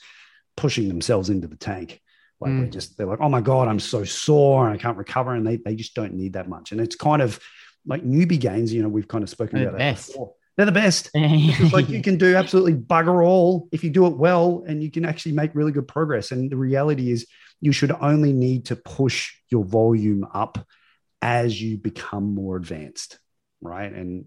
pushing 0.55 0.87
themselves 0.87 1.31
into 1.31 1.47
the 1.47 1.55
tank. 1.55 1.99
Like 2.39 2.51
mm. 2.51 2.61
they 2.61 2.69
just 2.69 2.95
they're 2.95 3.07
like, 3.07 3.21
oh 3.21 3.29
my 3.29 3.41
god, 3.41 3.67
I'm 3.67 3.79
so 3.79 4.03
sore 4.03 4.67
and 4.67 4.75
I 4.75 4.77
can't 4.79 4.99
recover, 4.99 5.33
and 5.33 5.47
they 5.47 5.57
they 5.57 5.73
just 5.73 5.95
don't 5.95 6.13
need 6.13 6.33
that 6.33 6.47
much. 6.47 6.71
And 6.71 6.79
it's 6.79 6.95
kind 6.95 7.23
of 7.23 7.39
like 7.87 8.03
newbie 8.03 8.39
gains. 8.39 8.71
You 8.71 8.83
know, 8.83 8.89
we've 8.89 9.07
kind 9.07 9.23
of 9.23 9.31
spoken 9.31 9.57
they're 9.57 9.69
about 9.69 9.79
that 9.79 9.95
before. 9.95 10.35
They're 10.57 10.67
the 10.67 10.71
best. 10.71 11.09
like 11.73 11.89
you 11.89 12.03
can 12.03 12.19
do 12.19 12.35
absolutely 12.35 12.75
bugger 12.75 13.25
all 13.25 13.67
if 13.71 13.83
you 13.83 13.89
do 13.89 14.05
it 14.05 14.15
well, 14.15 14.63
and 14.67 14.83
you 14.83 14.91
can 14.91 15.05
actually 15.05 15.31
make 15.31 15.55
really 15.55 15.71
good 15.71 15.87
progress. 15.87 16.29
And 16.31 16.51
the 16.51 16.55
reality 16.55 17.11
is, 17.11 17.25
you 17.61 17.71
should 17.71 17.91
only 17.93 18.31
need 18.31 18.65
to 18.65 18.75
push 18.75 19.33
your 19.49 19.65
volume 19.65 20.23
up 20.35 20.59
as 21.21 21.59
you 21.59 21.77
become 21.77 22.33
more 22.33 22.55
advanced, 22.57 23.19
right? 23.61 23.91
And 23.91 24.25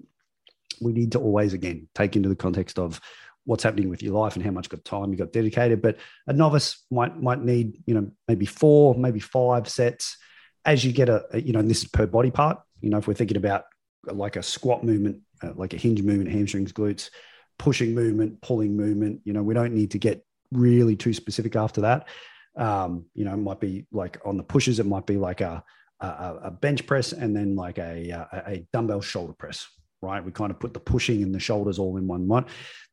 we 0.81 0.92
need 0.92 1.12
to 1.12 1.20
always 1.20 1.52
again 1.52 1.88
take 1.94 2.16
into 2.16 2.28
the 2.28 2.37
context 2.37 2.78
of 2.78 3.00
what's 3.44 3.62
happening 3.62 3.88
with 3.88 4.02
your 4.02 4.14
life 4.14 4.37
and 4.37 4.44
how 4.44 4.50
much 4.50 4.69
time 4.84 5.10
you 5.10 5.16
got 5.16 5.32
dedicated. 5.32 5.82
But 5.82 5.96
a 6.26 6.32
novice 6.32 6.84
might 6.90 7.20
might 7.20 7.42
need 7.42 7.82
you 7.87 7.94
know 7.94 8.10
maybe 8.28 8.46
four, 8.46 8.94
maybe 8.94 9.20
five 9.20 9.69
sets 9.69 10.16
as 10.64 10.84
you 10.84 10.92
get 10.92 11.08
a, 11.08 11.25
a 11.32 11.40
you 11.40 11.52
know, 11.52 11.62
this 11.62 11.82
is 11.82 11.88
per 11.88 12.06
body 12.06 12.31
part. 12.31 12.58
You 12.81 12.90
know, 12.90 12.98
if 12.98 13.06
we're 13.06 13.14
thinking 13.14 13.37
about 13.37 13.64
like 14.04 14.37
a 14.37 14.42
squat 14.42 14.84
movement, 14.84 15.20
uh, 15.42 15.52
like 15.54 15.75
a 15.75 15.76
hinge 15.76 16.02
movement, 16.02 16.31
hamstrings, 16.31 16.72
glutes, 16.72 17.10
pushing 17.58 17.94
movement, 17.94 18.40
pulling 18.40 18.76
movement. 18.76 19.20
You 19.25 19.32
know, 19.32 19.42
we 19.42 19.54
don't 19.54 19.75
need 19.75 19.92
to 19.92 19.98
get 19.98 20.25
really 20.52 20.96
too 20.96 21.12
specific 21.12 21.56
after 21.56 21.82
that. 21.82 22.08
Um, 22.56 23.06
you 23.14 23.25
know, 23.25 23.32
it 23.32 23.38
might 23.38 23.60
be 23.60 23.87
like 23.92 24.20
on 24.25 24.37
the 24.37 24.42
pushes, 24.42 24.81
it 24.81 24.87
might 24.87 25.06
be 25.06 25.16
like 25.16 25.40
a 25.40 25.62
a, 26.00 26.38
a 26.44 26.50
bench 26.50 26.87
press 26.87 27.12
and 27.12 27.37
then 27.37 27.56
like 27.56 27.79
a, 27.79 28.11
a, 28.11 28.43
a 28.47 28.67
dumbbell 28.73 29.00
shoulder 29.00 29.32
press, 29.32 29.69
right? 30.02 30.25
We 30.25 30.32
kind 30.32 30.50
of 30.50 30.58
put 30.58 30.75
the 30.75 30.81
pushing 30.81 31.23
and 31.23 31.35
the 31.35 31.41
shoulders 31.41 31.79
all 31.79 31.97
in 31.97 32.06
one 32.06 32.26
one. 32.26 32.47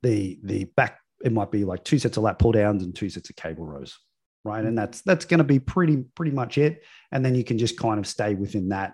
The 0.03 0.39
the 0.43 0.65
back 0.75 0.99
it 1.23 1.31
might 1.31 1.51
be 1.51 1.65
like 1.65 1.83
two 1.83 1.99
sets 1.99 2.17
of 2.17 2.23
lat 2.23 2.39
pull 2.39 2.51
downs 2.51 2.83
and 2.83 2.95
two 2.95 3.09
sets 3.09 3.29
of 3.29 3.35
cable 3.35 3.65
rows, 3.65 3.97
right? 4.43 4.63
And 4.63 4.77
that's 4.77 5.01
that's 5.01 5.25
going 5.25 5.39
to 5.39 5.43
be 5.43 5.59
pretty 5.59 5.97
pretty 6.15 6.31
much 6.31 6.57
it. 6.57 6.83
And 7.11 7.23
then 7.23 7.35
you 7.35 7.43
can 7.43 7.57
just 7.57 7.79
kind 7.79 7.99
of 7.99 8.07
stay 8.07 8.35
within 8.35 8.69
that, 8.69 8.93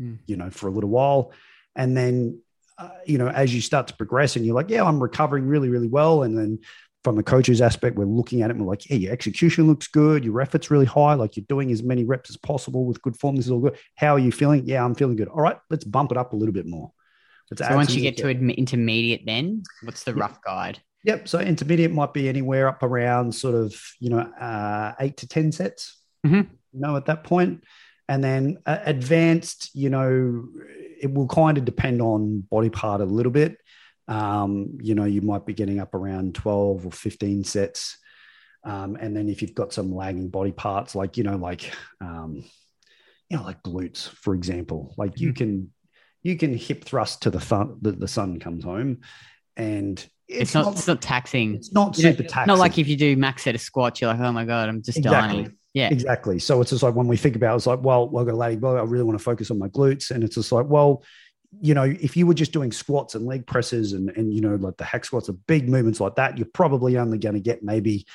mm. 0.00 0.18
you 0.26 0.36
know, 0.36 0.50
for 0.50 0.68
a 0.68 0.72
little 0.72 0.90
while, 0.90 1.32
and 1.76 1.96
then. 1.96 2.40
Uh, 2.76 2.88
you 3.06 3.18
know, 3.18 3.28
as 3.28 3.54
you 3.54 3.60
start 3.60 3.86
to 3.86 3.94
progress, 3.94 4.34
and 4.34 4.44
you're 4.44 4.56
like, 4.56 4.68
"Yeah, 4.68 4.82
I'm 4.82 5.00
recovering 5.00 5.46
really, 5.46 5.68
really 5.68 5.86
well," 5.86 6.24
and 6.24 6.36
then 6.36 6.58
from 7.04 7.16
the 7.16 7.22
coach's 7.22 7.60
aspect, 7.60 7.96
we're 7.96 8.06
looking 8.06 8.42
at 8.42 8.50
it 8.50 8.56
and 8.56 8.64
we're 8.64 8.72
like, 8.72 8.82
hey, 8.82 8.96
your 8.96 9.12
execution 9.12 9.66
looks 9.66 9.86
good. 9.86 10.24
Your 10.24 10.40
effort's 10.40 10.70
really 10.70 10.86
high. 10.86 11.14
Like 11.14 11.36
you're 11.36 11.44
doing 11.48 11.70
as 11.70 11.82
many 11.82 12.02
reps 12.02 12.30
as 12.30 12.38
possible 12.38 12.86
with 12.86 13.00
good 13.02 13.16
form. 13.16 13.36
This 13.36 13.44
is 13.44 13.50
all 13.50 13.60
good. 13.60 13.76
How 13.94 14.14
are 14.14 14.18
you 14.18 14.32
feeling? 14.32 14.62
Yeah, 14.64 14.82
I'm 14.82 14.94
feeling 14.94 15.16
good. 15.16 15.28
All 15.28 15.42
right, 15.42 15.58
let's 15.68 15.84
bump 15.84 16.10
it 16.10 16.16
up 16.16 16.32
a 16.32 16.36
little 16.36 16.54
bit 16.54 16.66
more. 16.66 16.90
Let's 17.50 17.68
so 17.68 17.76
once 17.76 17.94
you 17.94 18.00
get 18.00 18.16
to 18.18 18.28
intermediate, 18.28 19.26
then 19.26 19.62
what's 19.82 20.04
the 20.04 20.14
rough 20.14 20.40
guide? 20.42 20.80
Yep. 21.04 21.28
So 21.28 21.38
intermediate 21.38 21.92
might 21.92 22.14
be 22.14 22.28
anywhere 22.28 22.66
up 22.66 22.82
around 22.82 23.34
sort 23.34 23.54
of, 23.54 23.78
you 24.00 24.08
know, 24.08 24.20
uh, 24.20 24.94
eight 24.98 25.18
to 25.18 25.28
10 25.28 25.52
sets, 25.52 26.00
mm-hmm. 26.26 26.50
you 26.72 26.80
know, 26.80 26.96
at 26.96 27.04
that 27.06 27.24
point. 27.24 27.64
And 28.08 28.24
then 28.24 28.58
uh, 28.64 28.78
advanced, 28.84 29.70
you 29.74 29.90
know, 29.90 30.48
it 31.00 31.12
will 31.12 31.28
kind 31.28 31.58
of 31.58 31.66
depend 31.66 32.00
on 32.00 32.40
body 32.50 32.70
part 32.70 33.02
a 33.02 33.04
little 33.04 33.32
bit. 33.32 33.58
Um, 34.06 34.78
you 34.82 34.94
know, 34.94 35.04
you 35.04 35.22
might 35.22 35.46
be 35.46 35.54
getting 35.54 35.80
up 35.80 35.94
around 35.94 36.34
12 36.34 36.86
or 36.86 36.92
15 36.92 37.44
sets. 37.44 37.98
Um, 38.64 38.96
and 39.00 39.16
then 39.16 39.28
if 39.28 39.42
you've 39.42 39.54
got 39.54 39.72
some 39.72 39.94
lagging 39.94 40.28
body 40.28 40.52
parts, 40.52 40.94
like, 40.94 41.16
you 41.16 41.24
know, 41.24 41.36
like, 41.36 41.72
um, 42.00 42.44
you 43.28 43.36
know, 43.36 43.42
like 43.42 43.62
glutes, 43.62 44.08
for 44.08 44.34
example, 44.34 44.94
like 44.96 45.20
you 45.20 45.28
mm-hmm. 45.28 45.36
can, 45.36 45.72
you 46.22 46.36
can 46.36 46.56
hip 46.56 46.84
thrust 46.84 47.22
to 47.22 47.30
the 47.30 47.40
fun, 47.40 47.78
the, 47.82 47.92
the 47.92 48.08
sun 48.08 48.40
comes 48.40 48.64
home 48.64 49.00
and 49.56 49.98
it's, 50.28 50.40
it's 50.40 50.54
not, 50.54 50.64
not, 50.64 50.74
it's 50.74 50.86
not 50.86 51.02
taxing. 51.02 51.54
It's 51.56 51.72
not 51.72 51.96
super 51.96 52.22
yeah, 52.22 52.28
taxing. 52.28 52.46
Not 52.46 52.58
like 52.58 52.78
if 52.78 52.88
you 52.88 52.96
do 52.96 53.16
max 53.16 53.42
set 53.42 53.54
of 53.54 53.60
squats, 53.60 54.00
you're 54.00 54.10
like, 54.10 54.20
oh 54.20 54.32
my 54.32 54.46
God, 54.46 54.68
I'm 54.68 54.82
just 54.82 54.98
exactly. 54.98 55.42
dying. 55.42 55.56
Yeah. 55.74 55.88
Exactly. 55.90 56.38
So 56.38 56.60
it's 56.60 56.70
just 56.70 56.82
like 56.82 56.94
when 56.94 57.08
we 57.08 57.16
think 57.16 57.36
about 57.36 57.52
it, 57.52 57.56
it's 57.56 57.66
like, 57.66 57.82
well, 57.82 58.08
well, 58.08 58.22
I've 58.22 58.26
got 58.28 58.34
a 58.34 58.36
lagging 58.36 58.60
body, 58.60 58.78
I 58.78 58.84
really 58.84 59.04
want 59.04 59.18
to 59.18 59.24
focus 59.24 59.50
on 59.50 59.58
my 59.58 59.68
glutes. 59.68 60.10
And 60.10 60.24
it's 60.24 60.36
just 60.36 60.52
like, 60.52 60.66
well, 60.66 61.02
you 61.60 61.74
know, 61.74 61.84
if 61.84 62.16
you 62.16 62.26
were 62.26 62.34
just 62.34 62.52
doing 62.52 62.72
squats 62.72 63.14
and 63.14 63.26
leg 63.26 63.46
presses 63.46 63.92
and, 63.92 64.10
and 64.10 64.32
you 64.32 64.40
know, 64.40 64.54
like 64.56 64.76
the 64.76 64.84
hack 64.84 65.04
squats, 65.04 65.28
are 65.28 65.34
big 65.46 65.68
movements 65.68 66.00
like 66.00 66.16
that, 66.16 66.38
you're 66.38 66.48
probably 66.52 66.96
only 66.96 67.18
going 67.18 67.34
to 67.34 67.40
get 67.40 67.62
maybe, 67.62 68.06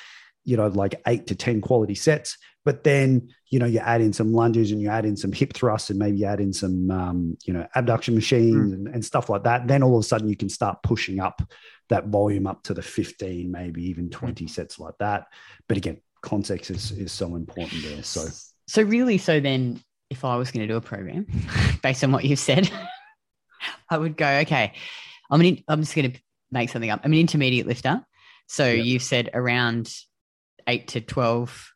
you 0.44 0.56
know, 0.56 0.68
like 0.68 1.00
eight 1.06 1.26
to 1.28 1.34
10 1.34 1.60
quality 1.60 1.94
sets. 1.94 2.36
but 2.64 2.84
then 2.84 3.28
you 3.50 3.58
know 3.58 3.66
you 3.66 3.78
add 3.78 4.00
in 4.00 4.12
some 4.12 4.32
lunges 4.32 4.70
and 4.70 4.80
you 4.80 4.88
add 4.88 5.04
in 5.04 5.16
some 5.16 5.32
hip 5.40 5.52
thrusts 5.52 5.90
and 5.90 5.98
maybe 5.98 6.18
you 6.18 6.26
add 6.26 6.40
in 6.40 6.52
some 6.52 6.90
um, 6.90 7.36
you 7.44 7.52
know 7.52 7.66
abduction 7.74 8.14
machines 8.14 8.70
mm. 8.70 8.74
and, 8.74 8.88
and, 8.88 9.04
stuff 9.04 9.28
like 9.28 9.44
that 9.44 9.66
then 9.66 9.82
all 9.82 9.96
of 9.96 10.00
a 10.00 10.06
sudden 10.06 10.28
you 10.28 10.36
can 10.36 10.48
start 10.48 10.82
pushing 10.82 11.20
up 11.20 11.42
that 11.88 12.06
volume 12.06 12.46
up 12.46 12.62
to 12.62 12.74
the 12.74 12.82
15 12.82 13.50
maybe 13.50 13.84
even 13.84 14.08
20 14.10 14.44
mm. 14.44 14.50
sets 14.50 14.78
like 14.78 14.94
that 14.98 15.26
but 15.68 15.76
again 15.76 16.00
context 16.22 16.70
is, 16.70 16.92
is 16.92 17.12
so 17.12 17.34
important 17.34 17.82
there 17.82 18.02
so 18.02 18.26
so 18.66 18.82
really 18.82 19.18
so 19.18 19.40
then 19.40 19.80
if 20.10 20.24
i 20.24 20.36
was 20.36 20.50
going 20.50 20.66
to 20.66 20.72
do 20.72 20.76
a 20.76 20.80
program 20.80 21.26
based 21.82 22.04
on 22.04 22.12
what 22.12 22.24
you've 22.24 22.38
said 22.38 22.70
i 23.90 23.96
would 23.96 24.16
go 24.16 24.28
okay 24.38 24.72
i'm 25.30 25.40
an, 25.40 25.62
i'm 25.68 25.80
just 25.80 25.94
going 25.94 26.12
to 26.12 26.20
make 26.50 26.68
something 26.68 26.90
up 26.90 27.00
i'm 27.04 27.12
an 27.12 27.18
intermediate 27.18 27.66
lifter 27.66 28.04
so 28.46 28.66
yep. 28.66 28.84
you've 28.84 29.02
said 29.02 29.30
around 29.32 29.92
8 30.66 30.88
to 30.88 31.00
12 31.00 31.72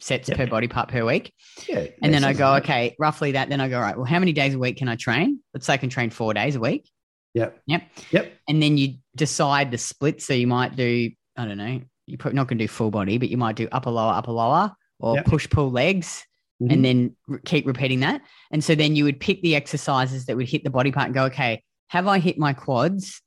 sets 0.00 0.28
yep. 0.28 0.38
per 0.38 0.46
body 0.46 0.68
part 0.68 0.88
per 0.88 1.04
week. 1.04 1.32
Yeah. 1.68 1.86
And 2.02 2.12
then 2.12 2.24
I 2.24 2.32
go, 2.32 2.56
okay, 2.56 2.94
roughly 2.98 3.32
that. 3.32 3.48
Then 3.48 3.60
I 3.60 3.68
go, 3.68 3.80
right, 3.80 3.96
well, 3.96 4.04
how 4.04 4.18
many 4.18 4.32
days 4.32 4.54
a 4.54 4.58
week 4.58 4.76
can 4.76 4.88
I 4.88 4.96
train? 4.96 5.40
Let's 5.54 5.66
say 5.66 5.74
I 5.74 5.76
can 5.76 5.90
train 5.90 6.10
four 6.10 6.34
days 6.34 6.56
a 6.56 6.60
week. 6.60 6.88
Yep. 7.34 7.60
Yep. 7.66 7.82
Yep. 8.10 8.32
And 8.48 8.62
then 8.62 8.78
you 8.78 8.94
decide 9.16 9.70
the 9.70 9.78
split. 9.78 10.22
So 10.22 10.34
you 10.34 10.46
might 10.46 10.76
do, 10.76 11.10
I 11.36 11.44
don't 11.44 11.58
know, 11.58 11.80
you're 12.06 12.18
probably 12.18 12.36
not 12.36 12.48
going 12.48 12.58
to 12.58 12.64
do 12.64 12.68
full 12.68 12.90
body, 12.90 13.18
but 13.18 13.28
you 13.28 13.36
might 13.36 13.56
do 13.56 13.68
upper, 13.70 13.90
lower, 13.90 14.12
upper, 14.12 14.32
lower, 14.32 14.72
or 14.98 15.16
yep. 15.16 15.26
push, 15.26 15.48
pull 15.48 15.70
legs. 15.70 16.24
Mm-hmm. 16.60 16.72
And 16.72 16.84
then 16.84 17.16
re- 17.28 17.38
keep 17.44 17.66
repeating 17.66 18.00
that. 18.00 18.20
And 18.50 18.64
so 18.64 18.74
then 18.74 18.96
you 18.96 19.04
would 19.04 19.20
pick 19.20 19.42
the 19.42 19.54
exercises 19.54 20.26
that 20.26 20.36
would 20.36 20.48
hit 20.48 20.64
the 20.64 20.70
body 20.70 20.90
part 20.90 21.06
and 21.06 21.14
go, 21.14 21.24
okay, 21.26 21.62
have 21.88 22.08
I 22.08 22.18
hit 22.18 22.36
my 22.36 22.52
quads? 22.52 23.22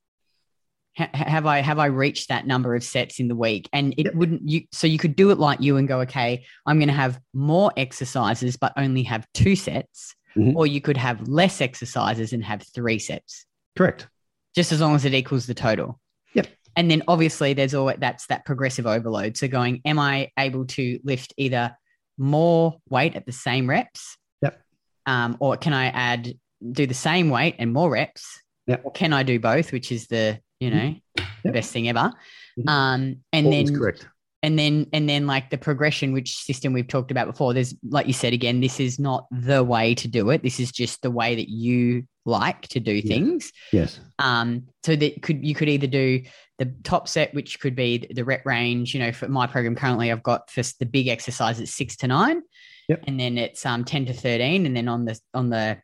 have 0.95 1.45
I 1.45 1.61
have 1.61 1.79
I 1.79 1.85
reached 1.85 2.27
that 2.29 2.45
number 2.45 2.75
of 2.75 2.83
sets 2.83 3.19
in 3.19 3.27
the 3.27 3.35
week? 3.35 3.69
And 3.71 3.93
it 3.97 4.07
yep. 4.07 4.15
wouldn't 4.15 4.47
you 4.47 4.63
so 4.71 4.87
you 4.87 4.97
could 4.97 5.15
do 5.15 5.31
it 5.31 5.39
like 5.39 5.61
you 5.61 5.77
and 5.77 5.87
go, 5.87 6.01
okay, 6.01 6.45
I'm 6.65 6.79
going 6.79 6.89
to 6.89 6.93
have 6.93 7.19
more 7.33 7.71
exercises 7.77 8.57
but 8.57 8.73
only 8.75 9.03
have 9.03 9.25
two 9.33 9.55
sets, 9.55 10.15
mm-hmm. 10.35 10.57
or 10.57 10.67
you 10.67 10.81
could 10.81 10.97
have 10.97 11.27
less 11.27 11.61
exercises 11.61 12.33
and 12.33 12.43
have 12.43 12.63
three 12.73 12.99
sets. 12.99 13.45
Correct. 13.77 14.07
Just 14.53 14.71
as 14.71 14.81
long 14.81 14.95
as 14.95 15.05
it 15.05 15.13
equals 15.13 15.47
the 15.47 15.53
total. 15.53 15.99
Yep. 16.33 16.47
And 16.75 16.91
then 16.91 17.03
obviously 17.07 17.53
there's 17.53 17.73
all 17.73 17.93
that's 17.97 18.27
that 18.27 18.45
progressive 18.45 18.85
overload. 18.85 19.37
So 19.37 19.47
going, 19.47 19.81
am 19.85 19.97
I 19.97 20.29
able 20.37 20.65
to 20.67 20.99
lift 21.03 21.33
either 21.37 21.75
more 22.17 22.77
weight 22.89 23.15
at 23.15 23.25
the 23.25 23.31
same 23.31 23.69
reps? 23.69 24.17
Yep. 24.41 24.61
Um, 25.05 25.37
or 25.39 25.57
can 25.57 25.73
I 25.73 25.87
add 25.87 26.33
do 26.71 26.85
the 26.85 26.93
same 26.93 27.29
weight 27.29 27.55
and 27.59 27.73
more 27.73 27.89
reps? 27.89 28.41
Yep. 28.67 28.81
Or 28.83 28.91
can 28.91 29.13
I 29.13 29.23
do 29.23 29.39
both, 29.39 29.71
which 29.71 29.91
is 29.91 30.07
the 30.07 30.39
you 30.61 30.69
know, 30.69 30.77
mm-hmm. 30.77 31.23
the 31.43 31.51
best 31.51 31.73
thing 31.73 31.89
ever. 31.89 32.13
Mm-hmm. 32.57 32.69
Um, 32.69 33.17
and 33.33 33.47
All 33.47 33.51
then 33.51 33.75
correct. 33.75 34.07
And 34.43 34.57
then 34.57 34.87
and 34.93 35.09
then 35.09 35.27
like 35.27 35.49
the 35.49 35.57
progression, 35.57 36.13
which 36.13 36.37
system 36.37 36.73
we've 36.73 36.87
talked 36.87 37.11
about 37.11 37.27
before. 37.27 37.53
There's 37.53 37.75
like 37.87 38.07
you 38.07 38.13
said 38.13 38.33
again, 38.33 38.61
this 38.61 38.79
is 38.79 38.97
not 38.97 39.27
the 39.31 39.63
way 39.63 39.93
to 39.95 40.07
do 40.07 40.29
it. 40.29 40.41
This 40.41 40.59
is 40.59 40.71
just 40.71 41.01
the 41.01 41.11
way 41.11 41.35
that 41.35 41.49
you 41.49 42.07
like 42.25 42.67
to 42.69 42.79
do 42.79 43.01
things. 43.01 43.51
Yes. 43.71 43.99
Um, 44.19 44.67
so 44.83 44.95
that 44.95 45.21
could 45.21 45.45
you 45.45 45.55
could 45.55 45.69
either 45.69 45.87
do 45.87 46.23
the 46.57 46.73
top 46.83 47.07
set, 47.07 47.33
which 47.33 47.59
could 47.59 47.75
be 47.75 48.07
the 48.11 48.23
rep 48.23 48.45
range. 48.45 48.93
You 48.93 49.01
know, 49.01 49.11
for 49.11 49.27
my 49.27 49.47
program 49.47 49.75
currently, 49.75 50.11
I've 50.11 50.23
got 50.23 50.49
for 50.49 50.61
the 50.79 50.85
big 50.85 51.07
exercises 51.07 51.73
six 51.73 51.95
to 51.97 52.07
nine. 52.07 52.41
Yep. 52.89 53.03
And 53.07 53.19
then 53.19 53.37
it's 53.37 53.65
um, 53.65 53.85
10 53.85 54.07
to 54.07 54.13
13. 54.13 54.65
And 54.65 54.75
then 54.75 54.87
on 54.87 55.05
the 55.05 55.19
on 55.33 55.49
the 55.49 55.77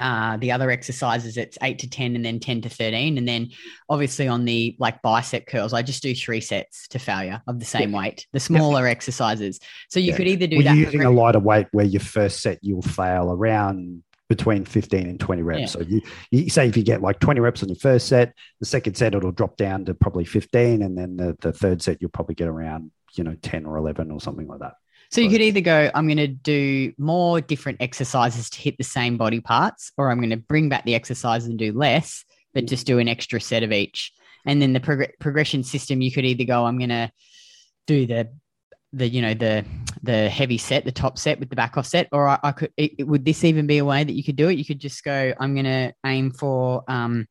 uh, 0.00 0.36
the 0.38 0.50
other 0.50 0.70
exercises 0.70 1.36
it's 1.36 1.58
8 1.62 1.78
to 1.80 1.90
10 1.90 2.16
and 2.16 2.24
then 2.24 2.40
10 2.40 2.62
to 2.62 2.68
13 2.70 3.18
and 3.18 3.28
then 3.28 3.50
obviously 3.90 4.26
on 4.26 4.46
the 4.46 4.74
like 4.78 5.02
bicep 5.02 5.46
curls 5.46 5.74
i 5.74 5.82
just 5.82 6.02
do 6.02 6.14
three 6.14 6.40
sets 6.40 6.88
to 6.88 6.98
failure 6.98 7.42
of 7.46 7.58
the 7.58 7.66
same 7.66 7.92
weight 7.92 8.26
the 8.32 8.40
smaller 8.40 8.86
exercises 8.86 9.60
so 9.90 10.00
you 10.00 10.14
could 10.14 10.26
either 10.26 10.46
do 10.46 10.56
well, 10.56 10.64
that 10.64 10.76
you're 10.76 10.86
using 10.86 11.04
a 11.04 11.10
lighter 11.10 11.38
weight 11.38 11.66
where 11.72 11.84
your 11.84 12.00
first 12.00 12.40
set 12.40 12.58
you'll 12.62 12.80
fail 12.80 13.30
around 13.30 14.02
between 14.28 14.64
15 14.64 15.06
and 15.06 15.20
20 15.20 15.42
reps. 15.42 15.60
Yeah. 15.60 15.66
So 15.66 15.80
you, 15.80 16.00
you 16.30 16.48
say 16.48 16.68
if 16.68 16.76
you 16.76 16.82
get 16.82 17.02
like 17.02 17.20
20 17.20 17.40
reps 17.40 17.62
on 17.62 17.68
your 17.68 17.76
first 17.76 18.08
set, 18.08 18.34
the 18.60 18.66
second 18.66 18.96
set 18.96 19.14
it'll 19.14 19.32
drop 19.32 19.56
down 19.56 19.84
to 19.86 19.94
probably 19.94 20.24
15, 20.24 20.82
and 20.82 20.96
then 20.96 21.16
the, 21.16 21.36
the 21.40 21.52
third 21.52 21.82
set 21.82 21.98
you'll 22.00 22.10
probably 22.10 22.34
get 22.34 22.48
around, 22.48 22.90
you 23.14 23.24
know, 23.24 23.36
10 23.42 23.66
or 23.66 23.76
11 23.76 24.10
or 24.10 24.20
something 24.20 24.46
like 24.46 24.60
that. 24.60 24.74
So 25.10 25.20
you 25.20 25.30
could 25.30 25.42
either 25.42 25.60
go, 25.60 25.90
I'm 25.94 26.06
going 26.06 26.16
to 26.16 26.26
do 26.26 26.92
more 26.98 27.40
different 27.40 27.80
exercises 27.80 28.50
to 28.50 28.60
hit 28.60 28.78
the 28.78 28.84
same 28.84 29.16
body 29.16 29.40
parts, 29.40 29.92
or 29.96 30.10
I'm 30.10 30.18
going 30.18 30.30
to 30.30 30.36
bring 30.36 30.68
back 30.68 30.84
the 30.84 30.94
exercise 30.94 31.44
and 31.44 31.58
do 31.58 31.72
less, 31.72 32.24
but 32.52 32.66
just 32.66 32.86
do 32.86 32.98
an 32.98 33.08
extra 33.08 33.40
set 33.40 33.62
of 33.62 33.70
each. 33.70 34.12
And 34.46 34.60
then 34.60 34.72
the 34.72 34.80
prog- 34.80 35.12
progression 35.20 35.62
system, 35.62 36.00
you 36.00 36.10
could 36.10 36.24
either 36.24 36.44
go, 36.44 36.64
I'm 36.64 36.78
going 36.78 36.90
to 36.90 37.10
do 37.86 38.06
the 38.06 38.30
the 38.94 39.08
you 39.08 39.20
know 39.20 39.34
the 39.34 39.64
the 40.04 40.28
heavy 40.28 40.58
set, 40.58 40.84
the 40.84 40.92
top 40.92 41.18
set 41.18 41.40
with 41.40 41.50
the 41.50 41.56
back 41.56 41.76
off 41.76 41.86
set, 41.86 42.08
or 42.12 42.28
I, 42.28 42.38
I 42.42 42.52
could. 42.52 42.72
It, 42.76 43.06
would 43.06 43.24
this 43.24 43.44
even 43.44 43.66
be 43.66 43.78
a 43.78 43.84
way 43.84 44.04
that 44.04 44.12
you 44.12 44.24
could 44.24 44.36
do 44.36 44.48
it? 44.48 44.58
You 44.58 44.64
could 44.64 44.80
just 44.80 45.02
go, 45.04 45.32
I'm 45.38 45.54
going 45.54 45.64
to 45.64 45.92
aim 46.04 46.30
for 46.30 46.84
um, 46.88 47.26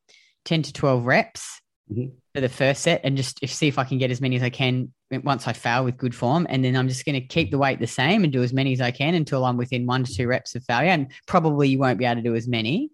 ten 0.46 0.62
to 0.64 0.74
twelve 0.74 1.06
reps. 1.06 1.62
Mm-hmm 1.92 2.16
for 2.34 2.42
the 2.42 2.50
first 2.50 2.82
set 2.82 3.02
and 3.04 3.16
just 3.16 3.40
if, 3.44 3.54
see 3.54 3.68
if 3.68 3.78
I 3.78 3.84
can 3.84 4.00
get 4.00 4.10
as 4.10 4.20
many 4.20 4.36
as 4.36 4.44
I 4.44 4.50
can 4.50 4.92
once 5.12 5.48
I 5.48 5.54
fail 5.54 5.84
with 5.84 5.98
good 5.98 6.16
form. 6.16 6.48
And 6.50 6.66
then 6.66 6.76
I'm 6.76 6.88
just 6.88 7.06
going 7.06 7.20
to 7.20 7.28
keep 7.28 7.52
the 7.52 7.60
weight 7.60 7.80
the 7.80 7.88
same 7.88 8.24
and 8.24 8.34
do 8.34 8.42
as 8.42 8.52
many 8.52 8.74
as 8.74 8.82
I 8.82 8.90
can 8.90 9.14
until 9.14 9.46
I'm 9.46 9.58
within 9.58 9.86
one 9.86 10.04
to 10.04 10.12
two 10.12 10.28
reps 10.28 10.56
of 10.56 10.64
failure. 10.64 10.90
And 10.90 11.12
probably 11.28 11.70
you 11.70 11.78
won't 11.78 12.00
be 12.00 12.06
able 12.06 12.22
to 12.22 12.28
do 12.28 12.36
as 12.36 12.48
many. 12.48 12.90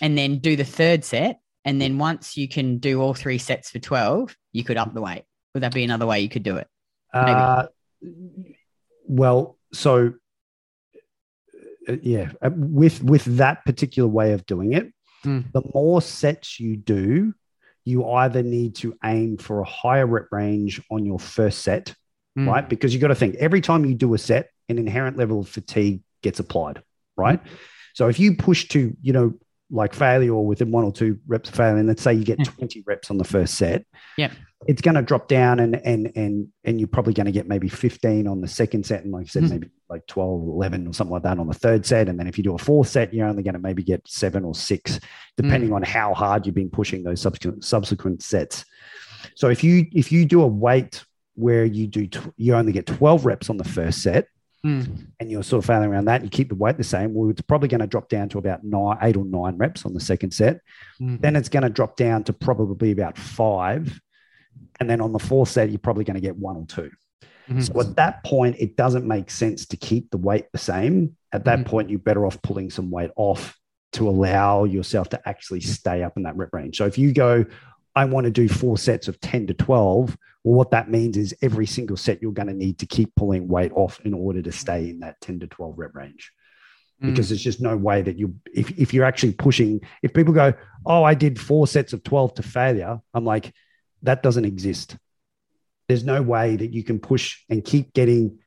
And 0.00 0.16
then 0.16 0.38
do 0.38 0.54
the 0.54 0.64
third 0.64 1.04
set. 1.04 1.40
And 1.64 1.80
then 1.80 1.98
once 1.98 2.36
you 2.36 2.46
can 2.46 2.78
do 2.78 3.02
all 3.02 3.14
three 3.14 3.38
sets 3.38 3.70
for 3.70 3.80
12, 3.80 4.36
you 4.52 4.62
could 4.62 4.76
up 4.76 4.94
the 4.94 5.02
weight. 5.02 5.24
Would 5.54 5.64
that 5.64 5.74
be 5.74 5.82
another 5.82 6.06
way 6.06 6.20
you 6.20 6.28
could 6.28 6.44
do 6.44 6.56
it? 6.56 6.68
Uh, 7.12 7.66
well, 9.08 9.56
so 9.72 10.14
uh, 11.88 11.96
yeah, 12.02 12.30
uh, 12.42 12.50
with 12.54 13.02
with 13.02 13.24
that 13.36 13.64
particular 13.64 14.08
way 14.08 14.32
of 14.32 14.46
doing 14.46 14.74
it, 14.74 14.92
mm. 15.24 15.50
the 15.52 15.62
more 15.74 16.02
sets 16.02 16.60
you 16.60 16.76
do, 16.76 17.34
you 17.84 18.06
either 18.06 18.42
need 18.42 18.76
to 18.76 18.94
aim 19.04 19.38
for 19.38 19.60
a 19.60 19.64
higher 19.64 20.06
rep 20.06 20.26
range 20.30 20.80
on 20.90 21.06
your 21.06 21.18
first 21.18 21.62
set, 21.62 21.94
mm. 22.38 22.46
right? 22.46 22.68
Because 22.68 22.94
you 22.94 23.00
got 23.00 23.08
to 23.08 23.14
think 23.14 23.34
every 23.36 23.60
time 23.60 23.84
you 23.84 23.94
do 23.94 24.12
a 24.14 24.18
set, 24.18 24.50
an 24.68 24.78
inherent 24.78 25.16
level 25.16 25.40
of 25.40 25.48
fatigue 25.48 26.02
gets 26.22 26.38
applied, 26.38 26.82
right? 27.16 27.42
Mm. 27.42 27.48
So 27.94 28.08
if 28.08 28.20
you 28.20 28.36
push 28.36 28.68
to, 28.68 28.94
you 29.00 29.12
know, 29.12 29.34
like 29.70 29.94
failure 29.94 30.32
or 30.32 30.46
within 30.46 30.70
one 30.70 30.84
or 30.84 30.92
two 30.92 31.18
reps 31.26 31.48
of 31.48 31.54
failure, 31.54 31.78
and 31.78 31.88
let's 31.88 32.02
say 32.02 32.12
you 32.14 32.24
get 32.24 32.42
20 32.44 32.84
reps 32.86 33.10
on 33.10 33.18
the 33.18 33.24
first 33.24 33.54
set, 33.54 33.84
yeah, 34.16 34.30
it's 34.66 34.82
going 34.82 34.96
to 34.96 35.02
drop 35.02 35.28
down 35.28 35.60
and 35.60 35.76
and 35.84 36.10
and 36.16 36.48
and 36.64 36.80
you're 36.80 36.88
probably 36.88 37.12
going 37.12 37.26
to 37.26 37.32
get 37.32 37.46
maybe 37.46 37.68
15 37.68 38.26
on 38.26 38.40
the 38.40 38.48
second 38.48 38.84
set 38.84 39.04
and 39.04 39.12
like 39.12 39.26
I 39.26 39.28
said 39.28 39.44
mm. 39.44 39.50
maybe 39.50 39.70
like 39.88 40.06
12 40.06 40.42
11 40.42 40.88
or 40.88 40.92
something 40.92 41.12
like 41.12 41.22
that 41.22 41.38
on 41.38 41.46
the 41.46 41.54
third 41.54 41.86
set 41.86 42.08
and 42.08 42.18
then 42.18 42.26
if 42.26 42.36
you 42.36 42.44
do 42.44 42.54
a 42.54 42.58
fourth 42.58 42.88
set 42.88 43.14
you're 43.14 43.28
only 43.28 43.42
going 43.42 43.54
to 43.54 43.60
maybe 43.60 43.82
get 43.82 44.06
7 44.08 44.44
or 44.44 44.54
6 44.54 45.00
depending 45.36 45.70
mm. 45.70 45.76
on 45.76 45.82
how 45.82 46.12
hard 46.12 46.44
you've 46.44 46.54
been 46.54 46.70
pushing 46.70 47.04
those 47.04 47.20
subsequent 47.20 47.64
subsequent 47.64 48.22
sets 48.22 48.64
so 49.34 49.48
if 49.48 49.62
you 49.62 49.86
if 49.92 50.10
you 50.10 50.24
do 50.24 50.42
a 50.42 50.46
weight 50.46 51.04
where 51.34 51.64
you 51.64 51.86
do 51.86 52.08
you 52.36 52.54
only 52.54 52.72
get 52.72 52.86
12 52.86 53.26
reps 53.26 53.50
on 53.50 53.58
the 53.58 53.64
first 53.64 54.02
set 54.02 54.26
mm. 54.66 55.06
and 55.20 55.30
you're 55.30 55.44
sort 55.44 55.62
of 55.62 55.66
failing 55.66 55.88
around 55.88 56.06
that 56.06 56.16
and 56.16 56.24
you 56.24 56.30
keep 56.30 56.48
the 56.48 56.56
weight 56.56 56.76
the 56.76 56.84
same 56.84 57.14
well 57.14 57.30
it's 57.30 57.40
probably 57.42 57.68
going 57.68 57.80
to 57.80 57.86
drop 57.86 58.08
down 58.08 58.28
to 58.28 58.38
about 58.38 58.64
nine, 58.64 58.98
8 59.00 59.16
or 59.16 59.24
9 59.24 59.56
reps 59.56 59.86
on 59.86 59.94
the 59.94 60.00
second 60.00 60.32
set 60.32 60.60
mm. 61.00 61.20
then 61.20 61.36
it's 61.36 61.48
going 61.48 61.62
to 61.62 61.70
drop 61.70 61.96
down 61.96 62.24
to 62.24 62.32
probably 62.32 62.90
about 62.90 63.16
5 63.16 64.00
and 64.80 64.88
then 64.88 65.00
on 65.00 65.12
the 65.12 65.18
fourth 65.18 65.48
set, 65.48 65.70
you're 65.70 65.78
probably 65.78 66.04
going 66.04 66.14
to 66.14 66.20
get 66.20 66.36
one 66.36 66.56
or 66.56 66.66
2 66.66 66.82
mm-hmm. 66.82 67.60
So 67.60 67.80
at 67.80 67.96
that 67.96 68.24
point, 68.24 68.56
it 68.58 68.76
doesn't 68.76 69.06
make 69.06 69.30
sense 69.30 69.66
to 69.66 69.76
keep 69.76 70.10
the 70.10 70.18
weight 70.18 70.46
the 70.52 70.58
same. 70.58 71.16
At 71.32 71.44
that 71.44 71.60
mm-hmm. 71.60 71.70
point, 71.70 71.90
you're 71.90 71.98
better 71.98 72.26
off 72.26 72.40
pulling 72.42 72.70
some 72.70 72.90
weight 72.90 73.10
off 73.16 73.58
to 73.92 74.08
allow 74.08 74.64
yourself 74.64 75.08
to 75.10 75.28
actually 75.28 75.60
stay 75.60 76.02
up 76.02 76.16
in 76.16 76.24
that 76.24 76.36
rep 76.36 76.52
range. 76.52 76.76
So 76.76 76.86
if 76.86 76.98
you 76.98 77.12
go, 77.12 77.44
I 77.94 78.04
want 78.04 78.24
to 78.24 78.30
do 78.30 78.48
four 78.48 78.78
sets 78.78 79.08
of 79.08 79.20
10 79.20 79.48
to 79.48 79.54
12, 79.54 80.16
well, 80.44 80.54
what 80.54 80.70
that 80.70 80.90
means 80.90 81.16
is 81.16 81.34
every 81.42 81.66
single 81.66 81.96
set 81.96 82.22
you're 82.22 82.32
going 82.32 82.48
to 82.48 82.54
need 82.54 82.78
to 82.78 82.86
keep 82.86 83.14
pulling 83.16 83.48
weight 83.48 83.72
off 83.74 84.00
in 84.04 84.14
order 84.14 84.40
to 84.42 84.52
stay 84.52 84.88
in 84.90 85.00
that 85.00 85.20
10 85.20 85.40
to 85.40 85.46
12 85.46 85.78
rep 85.78 85.94
range. 85.94 86.32
Mm. 87.02 87.10
Because 87.10 87.28
there's 87.28 87.42
just 87.42 87.60
no 87.60 87.76
way 87.76 88.02
that 88.02 88.18
you, 88.18 88.36
if, 88.54 88.70
if 88.78 88.94
you're 88.94 89.04
actually 89.04 89.32
pushing, 89.32 89.80
if 90.02 90.12
people 90.12 90.32
go, 90.32 90.52
Oh, 90.86 91.02
I 91.02 91.14
did 91.14 91.40
four 91.40 91.66
sets 91.66 91.92
of 91.92 92.02
12 92.04 92.34
to 92.34 92.42
failure, 92.42 93.00
I'm 93.14 93.24
like, 93.24 93.52
that 94.02 94.22
doesn't 94.22 94.44
exist. 94.44 94.96
There's 95.88 96.04
no 96.04 96.22
way 96.22 96.56
that 96.56 96.72
you 96.72 96.84
can 96.84 96.98
push 96.98 97.38
and 97.48 97.64
keep 97.64 97.92
getting 97.94 98.38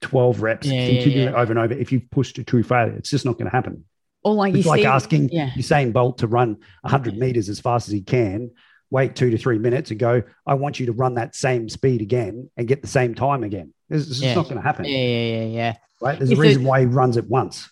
12 0.00 0.42
reps, 0.42 0.66
yeah, 0.66 0.86
continue 0.86 1.24
yeah, 1.24 1.30
yeah. 1.30 1.36
over 1.36 1.52
and 1.52 1.58
over. 1.58 1.74
If 1.74 1.92
you've 1.92 2.10
pushed 2.10 2.36
to 2.36 2.44
true 2.44 2.62
failure, 2.62 2.94
it's 2.96 3.10
just 3.10 3.24
not 3.24 3.34
going 3.34 3.44
to 3.44 3.50
happen. 3.50 3.84
Or 4.22 4.34
like 4.34 4.54
it's 4.54 4.66
like 4.66 4.80
see, 4.82 4.86
asking 4.86 5.28
yeah. 5.30 5.50
Usain 5.50 5.92
Bolt 5.92 6.18
to 6.18 6.26
run 6.26 6.58
100 6.82 7.16
meters 7.16 7.48
as 7.48 7.60
fast 7.60 7.88
as 7.88 7.92
he 7.92 8.02
can, 8.02 8.50
wait 8.90 9.16
two 9.16 9.30
to 9.30 9.38
three 9.38 9.58
minutes 9.58 9.90
and 9.90 10.00
go, 10.00 10.22
I 10.46 10.54
want 10.54 10.80
you 10.80 10.86
to 10.86 10.92
run 10.92 11.14
that 11.14 11.34
same 11.34 11.68
speed 11.68 12.02
again 12.02 12.50
and 12.56 12.68
get 12.68 12.82
the 12.82 12.88
same 12.88 13.14
time 13.14 13.44
again. 13.44 13.72
It's, 13.88 14.08
it's 14.08 14.20
just 14.20 14.36
not 14.36 14.44
going 14.44 14.56
to 14.56 14.62
happen. 14.62 14.84
Yeah, 14.84 14.98
yeah, 14.98 15.36
yeah, 15.36 15.44
yeah. 15.44 15.74
Right? 16.00 16.18
There's 16.18 16.32
a 16.32 16.36
reason 16.36 16.64
why 16.64 16.80
he 16.80 16.86
runs 16.86 17.16
it 17.16 17.28
once 17.28 17.70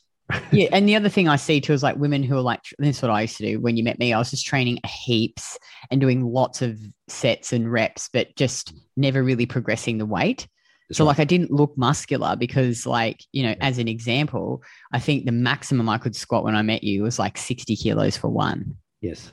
yeah, 0.52 0.68
and 0.73 0.88
the 0.88 0.97
other 0.97 1.08
thing 1.08 1.28
I 1.28 1.37
see 1.37 1.61
too 1.61 1.73
is 1.73 1.82
like 1.82 1.97
women 1.97 2.23
who 2.23 2.37
are 2.37 2.40
like 2.42 2.61
this 2.78 2.97
is 2.97 3.02
what 3.02 3.11
I 3.11 3.23
used 3.23 3.37
to 3.38 3.44
do 3.47 3.61
when 3.61 3.76
you 3.76 3.85
met 3.85 3.99
me. 3.99 4.12
I 4.12 4.18
was 4.18 4.30
just 4.30 4.47
training 4.47 4.78
heaps 4.87 5.58
and 5.90 6.00
doing 6.00 6.25
lots 6.25 6.61
of 6.62 6.78
sets 7.08 7.52
and 7.52 7.70
reps, 7.70 8.08
but 8.12 8.35
just 8.37 8.73
never 8.97 9.23
really 9.23 9.47
progressing 9.47 9.99
the 9.99 10.06
weight. 10.06 10.47
So 10.90 11.04
like 11.04 11.18
I 11.18 11.25
didn't 11.25 11.50
look 11.50 11.76
muscular 11.76 12.35
because 12.35 12.87
like, 12.87 13.23
you 13.32 13.42
know, 13.42 13.54
as 13.61 13.76
an 13.78 13.88
example, 13.88 14.62
I 14.92 14.99
think 14.99 15.26
the 15.26 15.32
maximum 15.32 15.87
I 15.88 15.99
could 15.99 16.16
squat 16.16 16.44
when 16.44 16.56
I 16.56 16.62
met 16.62 16.82
you 16.82 17.02
was 17.02 17.18
like 17.18 17.37
60 17.37 17.76
kilos 17.76 18.16
for 18.16 18.28
one. 18.28 18.76
yes, 19.02 19.30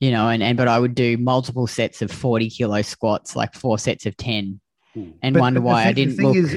You 0.00 0.10
know, 0.12 0.30
and, 0.30 0.42
and 0.42 0.56
but 0.56 0.68
I 0.68 0.78
would 0.78 0.94
do 0.94 1.18
multiple 1.18 1.66
sets 1.66 2.00
of 2.00 2.10
40 2.10 2.48
kilo 2.48 2.80
squats, 2.80 3.36
like 3.36 3.52
four 3.54 3.78
sets 3.78 4.06
of 4.06 4.16
10. 4.16 4.60
Hmm. 4.94 5.10
And 5.22 5.36
wonder 5.38 5.60
the 5.60 5.66
why 5.66 5.82
I 5.82 5.84
thing- 5.92 5.94
the 5.94 6.04
didn't 6.04 6.16
thing 6.16 6.26
look- 6.26 6.36
is, 6.36 6.56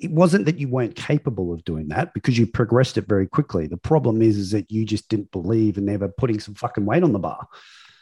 it, 0.00 0.10
wasn't 0.10 0.44
that 0.46 0.58
you 0.58 0.68
weren't 0.68 0.94
capable 0.96 1.52
of 1.52 1.64
doing 1.64 1.88
that 1.88 2.14
because 2.14 2.38
you 2.38 2.46
progressed 2.46 2.96
it 2.98 3.06
very 3.06 3.26
quickly. 3.26 3.66
The 3.66 3.76
problem 3.76 4.22
is, 4.22 4.36
is 4.36 4.50
that 4.52 4.70
you 4.70 4.84
just 4.84 5.08
didn't 5.08 5.30
believe 5.30 5.78
in 5.78 5.88
ever 5.88 6.08
putting 6.08 6.40
some 6.40 6.54
fucking 6.54 6.84
weight 6.86 7.02
on 7.02 7.12
the 7.12 7.18
bar. 7.18 7.46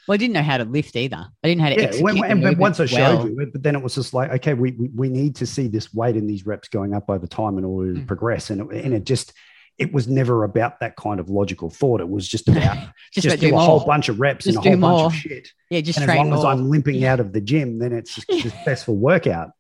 Well, 0.07 0.15
I 0.15 0.17
didn't 0.17 0.33
know 0.35 0.43
how 0.43 0.57
to 0.57 0.65
lift 0.65 0.97
either. 0.97 1.17
I 1.17 1.49
didn't 1.49 1.59
know 1.59 1.65
how 1.65 1.71
to 1.71 1.77
Yeah, 1.77 1.89
execute 1.89 2.05
when, 2.05 2.41
the 2.41 2.49
and 2.49 2.59
once 2.59 2.81
I 2.81 2.87
showed 2.87 3.19
well. 3.19 3.29
you 3.29 3.51
but 3.53 3.63
then 3.63 3.77
it 3.77 3.83
was 3.83 3.95
just 3.95 4.15
like, 4.15 4.31
okay, 4.33 4.55
we, 4.55 4.71
we 4.73 4.89
we 4.95 5.09
need 5.11 5.37
to 5.37 5.47
see 5.47 5.69
this 5.69 5.93
weight 5.93 6.17
and 6.17 6.29
these 6.29 6.47
reps 6.47 6.69
going 6.69 6.95
up 6.95 7.11
over 7.11 7.27
time 7.27 7.59
in 7.59 7.65
order 7.65 7.93
to 7.95 8.01
Mm. 8.01 8.07
progress. 8.07 8.49
And 8.51 8.73
it, 8.73 8.85
and 8.85 8.95
it 8.95 9.05
just 9.05 9.35
it 9.77 9.93
was 9.93 10.09
never 10.09 10.43
about 10.45 10.81
that 10.81 10.97
kind 10.97 11.21
of 11.21 11.29
logical 11.29 11.69
thought. 11.71 12.01
It 12.01 12.09
was 12.09 12.27
just 12.27 12.49
about 12.57 12.77
Just, 13.13 13.25
just, 13.25 13.27
about 13.27 13.41
do 13.41 13.55
a 13.55 13.59
whole 13.59 13.81
bunch 13.85 14.09
of 14.09 14.19
reps 14.19 14.47
Just 14.47 14.57
and 14.57 14.67
a 14.67 14.71
whole 14.71 14.81
bunch 14.81 14.99
more. 14.99 15.07
of 15.07 15.15
shit. 15.15 15.49
Yeah, 15.71 15.83
just 15.83 16.01
and 16.01 16.11
as 16.11 16.17
long 16.17 16.33
as. 16.33 16.43
I'm 16.45 16.71
limping 16.71 17.05
out 17.05 17.21
of 17.21 17.33
the 17.35 17.41
gym, 17.43 17.79
then 17.79 17.93
it's 17.93 18.15
just 18.15 18.31
a 18.33 18.41
successful 18.41 18.97
workout. 18.97 19.51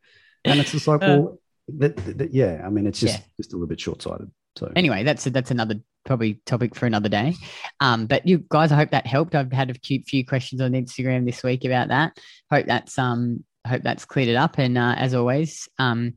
And 0.47 0.61
it's 0.61 0.73
just 0.73 0.88
like, 0.88 1.02
Uh, 1.02 1.07
well, 1.07 1.38
that, 1.79 1.97
that- 2.19 2.33
yeah, 2.35 2.63
I 2.65 2.71
mean, 2.71 2.87
it's 2.87 3.01
just 3.01 3.19
Yeah. 3.19 3.25
just 3.37 3.53
a 3.53 3.57
little 3.57 3.69
bit 3.69 3.81
short 3.81 4.03
sighted. 4.03 4.31
So 4.57 4.73
anyway, 4.75 5.05
that's 5.05 5.25
that's 5.25 5.51
another 5.51 5.77
probably 6.05 6.41
topic 6.47 6.75
for 6.75 6.87
another 6.87 7.09
day. 7.09 7.35
Um, 7.81 8.07
but 8.07 8.27
you 8.27 8.45
guys, 8.49 8.73
I 8.73 8.77
hope 8.77 8.91
that 8.91 9.07
helped. 9.07 9.35
I've 9.35 9.53
had 9.53 9.71
a 9.71 9.75
few, 9.75 10.03
few 10.03 10.25
questions 10.27 10.61
on 10.61 10.73
Instagram 10.73 11.27
this 11.27 11.43
week 11.45 11.65
about 11.65 11.89
that. 11.89 12.19
Hope 12.51 12.67
that's 12.67 12.99
um, 12.99 13.45
hope 13.67 13.83
that's 13.83 14.05
cleared 14.05 14.29
it 14.29 14.37
up. 14.37 14.59
And 14.59 14.77
uh, 14.79 14.95
as 14.97 15.15
always, 15.15 15.69
um, 15.79 16.15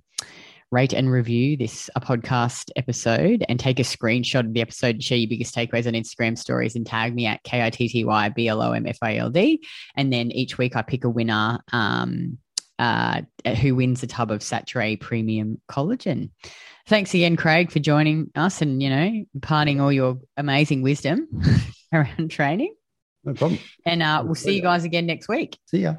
rate 0.71 0.93
and 0.93 1.11
review 1.11 1.57
this 1.57 1.89
a 1.95 2.01
podcast 2.01 2.71
episode 2.77 3.43
and 3.49 3.59
take 3.59 3.77
a 3.79 3.83
screenshot 3.83 4.39
of 4.45 4.53
the 4.53 4.61
episode 4.61 4.95
and 4.95 5.03
share 5.03 5.17
your 5.17 5.27
biggest 5.29 5.53
takeaways 5.53 5.85
on 5.85 5.93
Instagram 5.93 6.37
stories 6.37 6.75
and 6.77 6.87
tag 6.87 7.13
me 7.13 7.25
at 7.27 7.43
K 7.43 7.61
I 7.63 7.69
T 7.69 7.89
T 7.89 8.05
Y 8.05 8.29
B 8.29 8.47
L 8.47 8.61
O 8.61 8.71
M 8.71 8.87
F 8.87 8.97
I 9.01 9.17
L 9.17 9.29
D. 9.29 9.61
And 9.95 10.11
then 10.11 10.31
each 10.31 10.57
week 10.57 10.75
I 10.75 10.81
pick 10.81 11.03
a 11.03 11.09
winner. 11.09 11.59
Um, 11.73 12.37
uh, 12.81 13.21
who 13.61 13.75
wins 13.75 14.01
a 14.01 14.07
tub 14.07 14.31
of 14.31 14.39
Saturée 14.39 14.99
Premium 14.99 15.61
Collagen? 15.69 16.31
Thanks 16.87 17.13
again, 17.13 17.37
Craig, 17.37 17.71
for 17.71 17.79
joining 17.79 18.31
us 18.35 18.61
and 18.61 18.81
you 18.81 18.89
know 18.89 19.23
imparting 19.35 19.79
all 19.79 19.91
your 19.91 20.19
amazing 20.35 20.81
wisdom 20.81 21.27
around 21.93 22.31
training. 22.31 22.73
no 23.23 23.33
problem. 23.33 23.59
And 23.85 24.01
uh, 24.01 24.23
we'll 24.25 24.35
see 24.35 24.55
you 24.55 24.61
guys 24.61 24.83
again 24.83 25.05
next 25.05 25.27
week. 25.27 25.59
See 25.67 25.83
ya. 25.83 25.95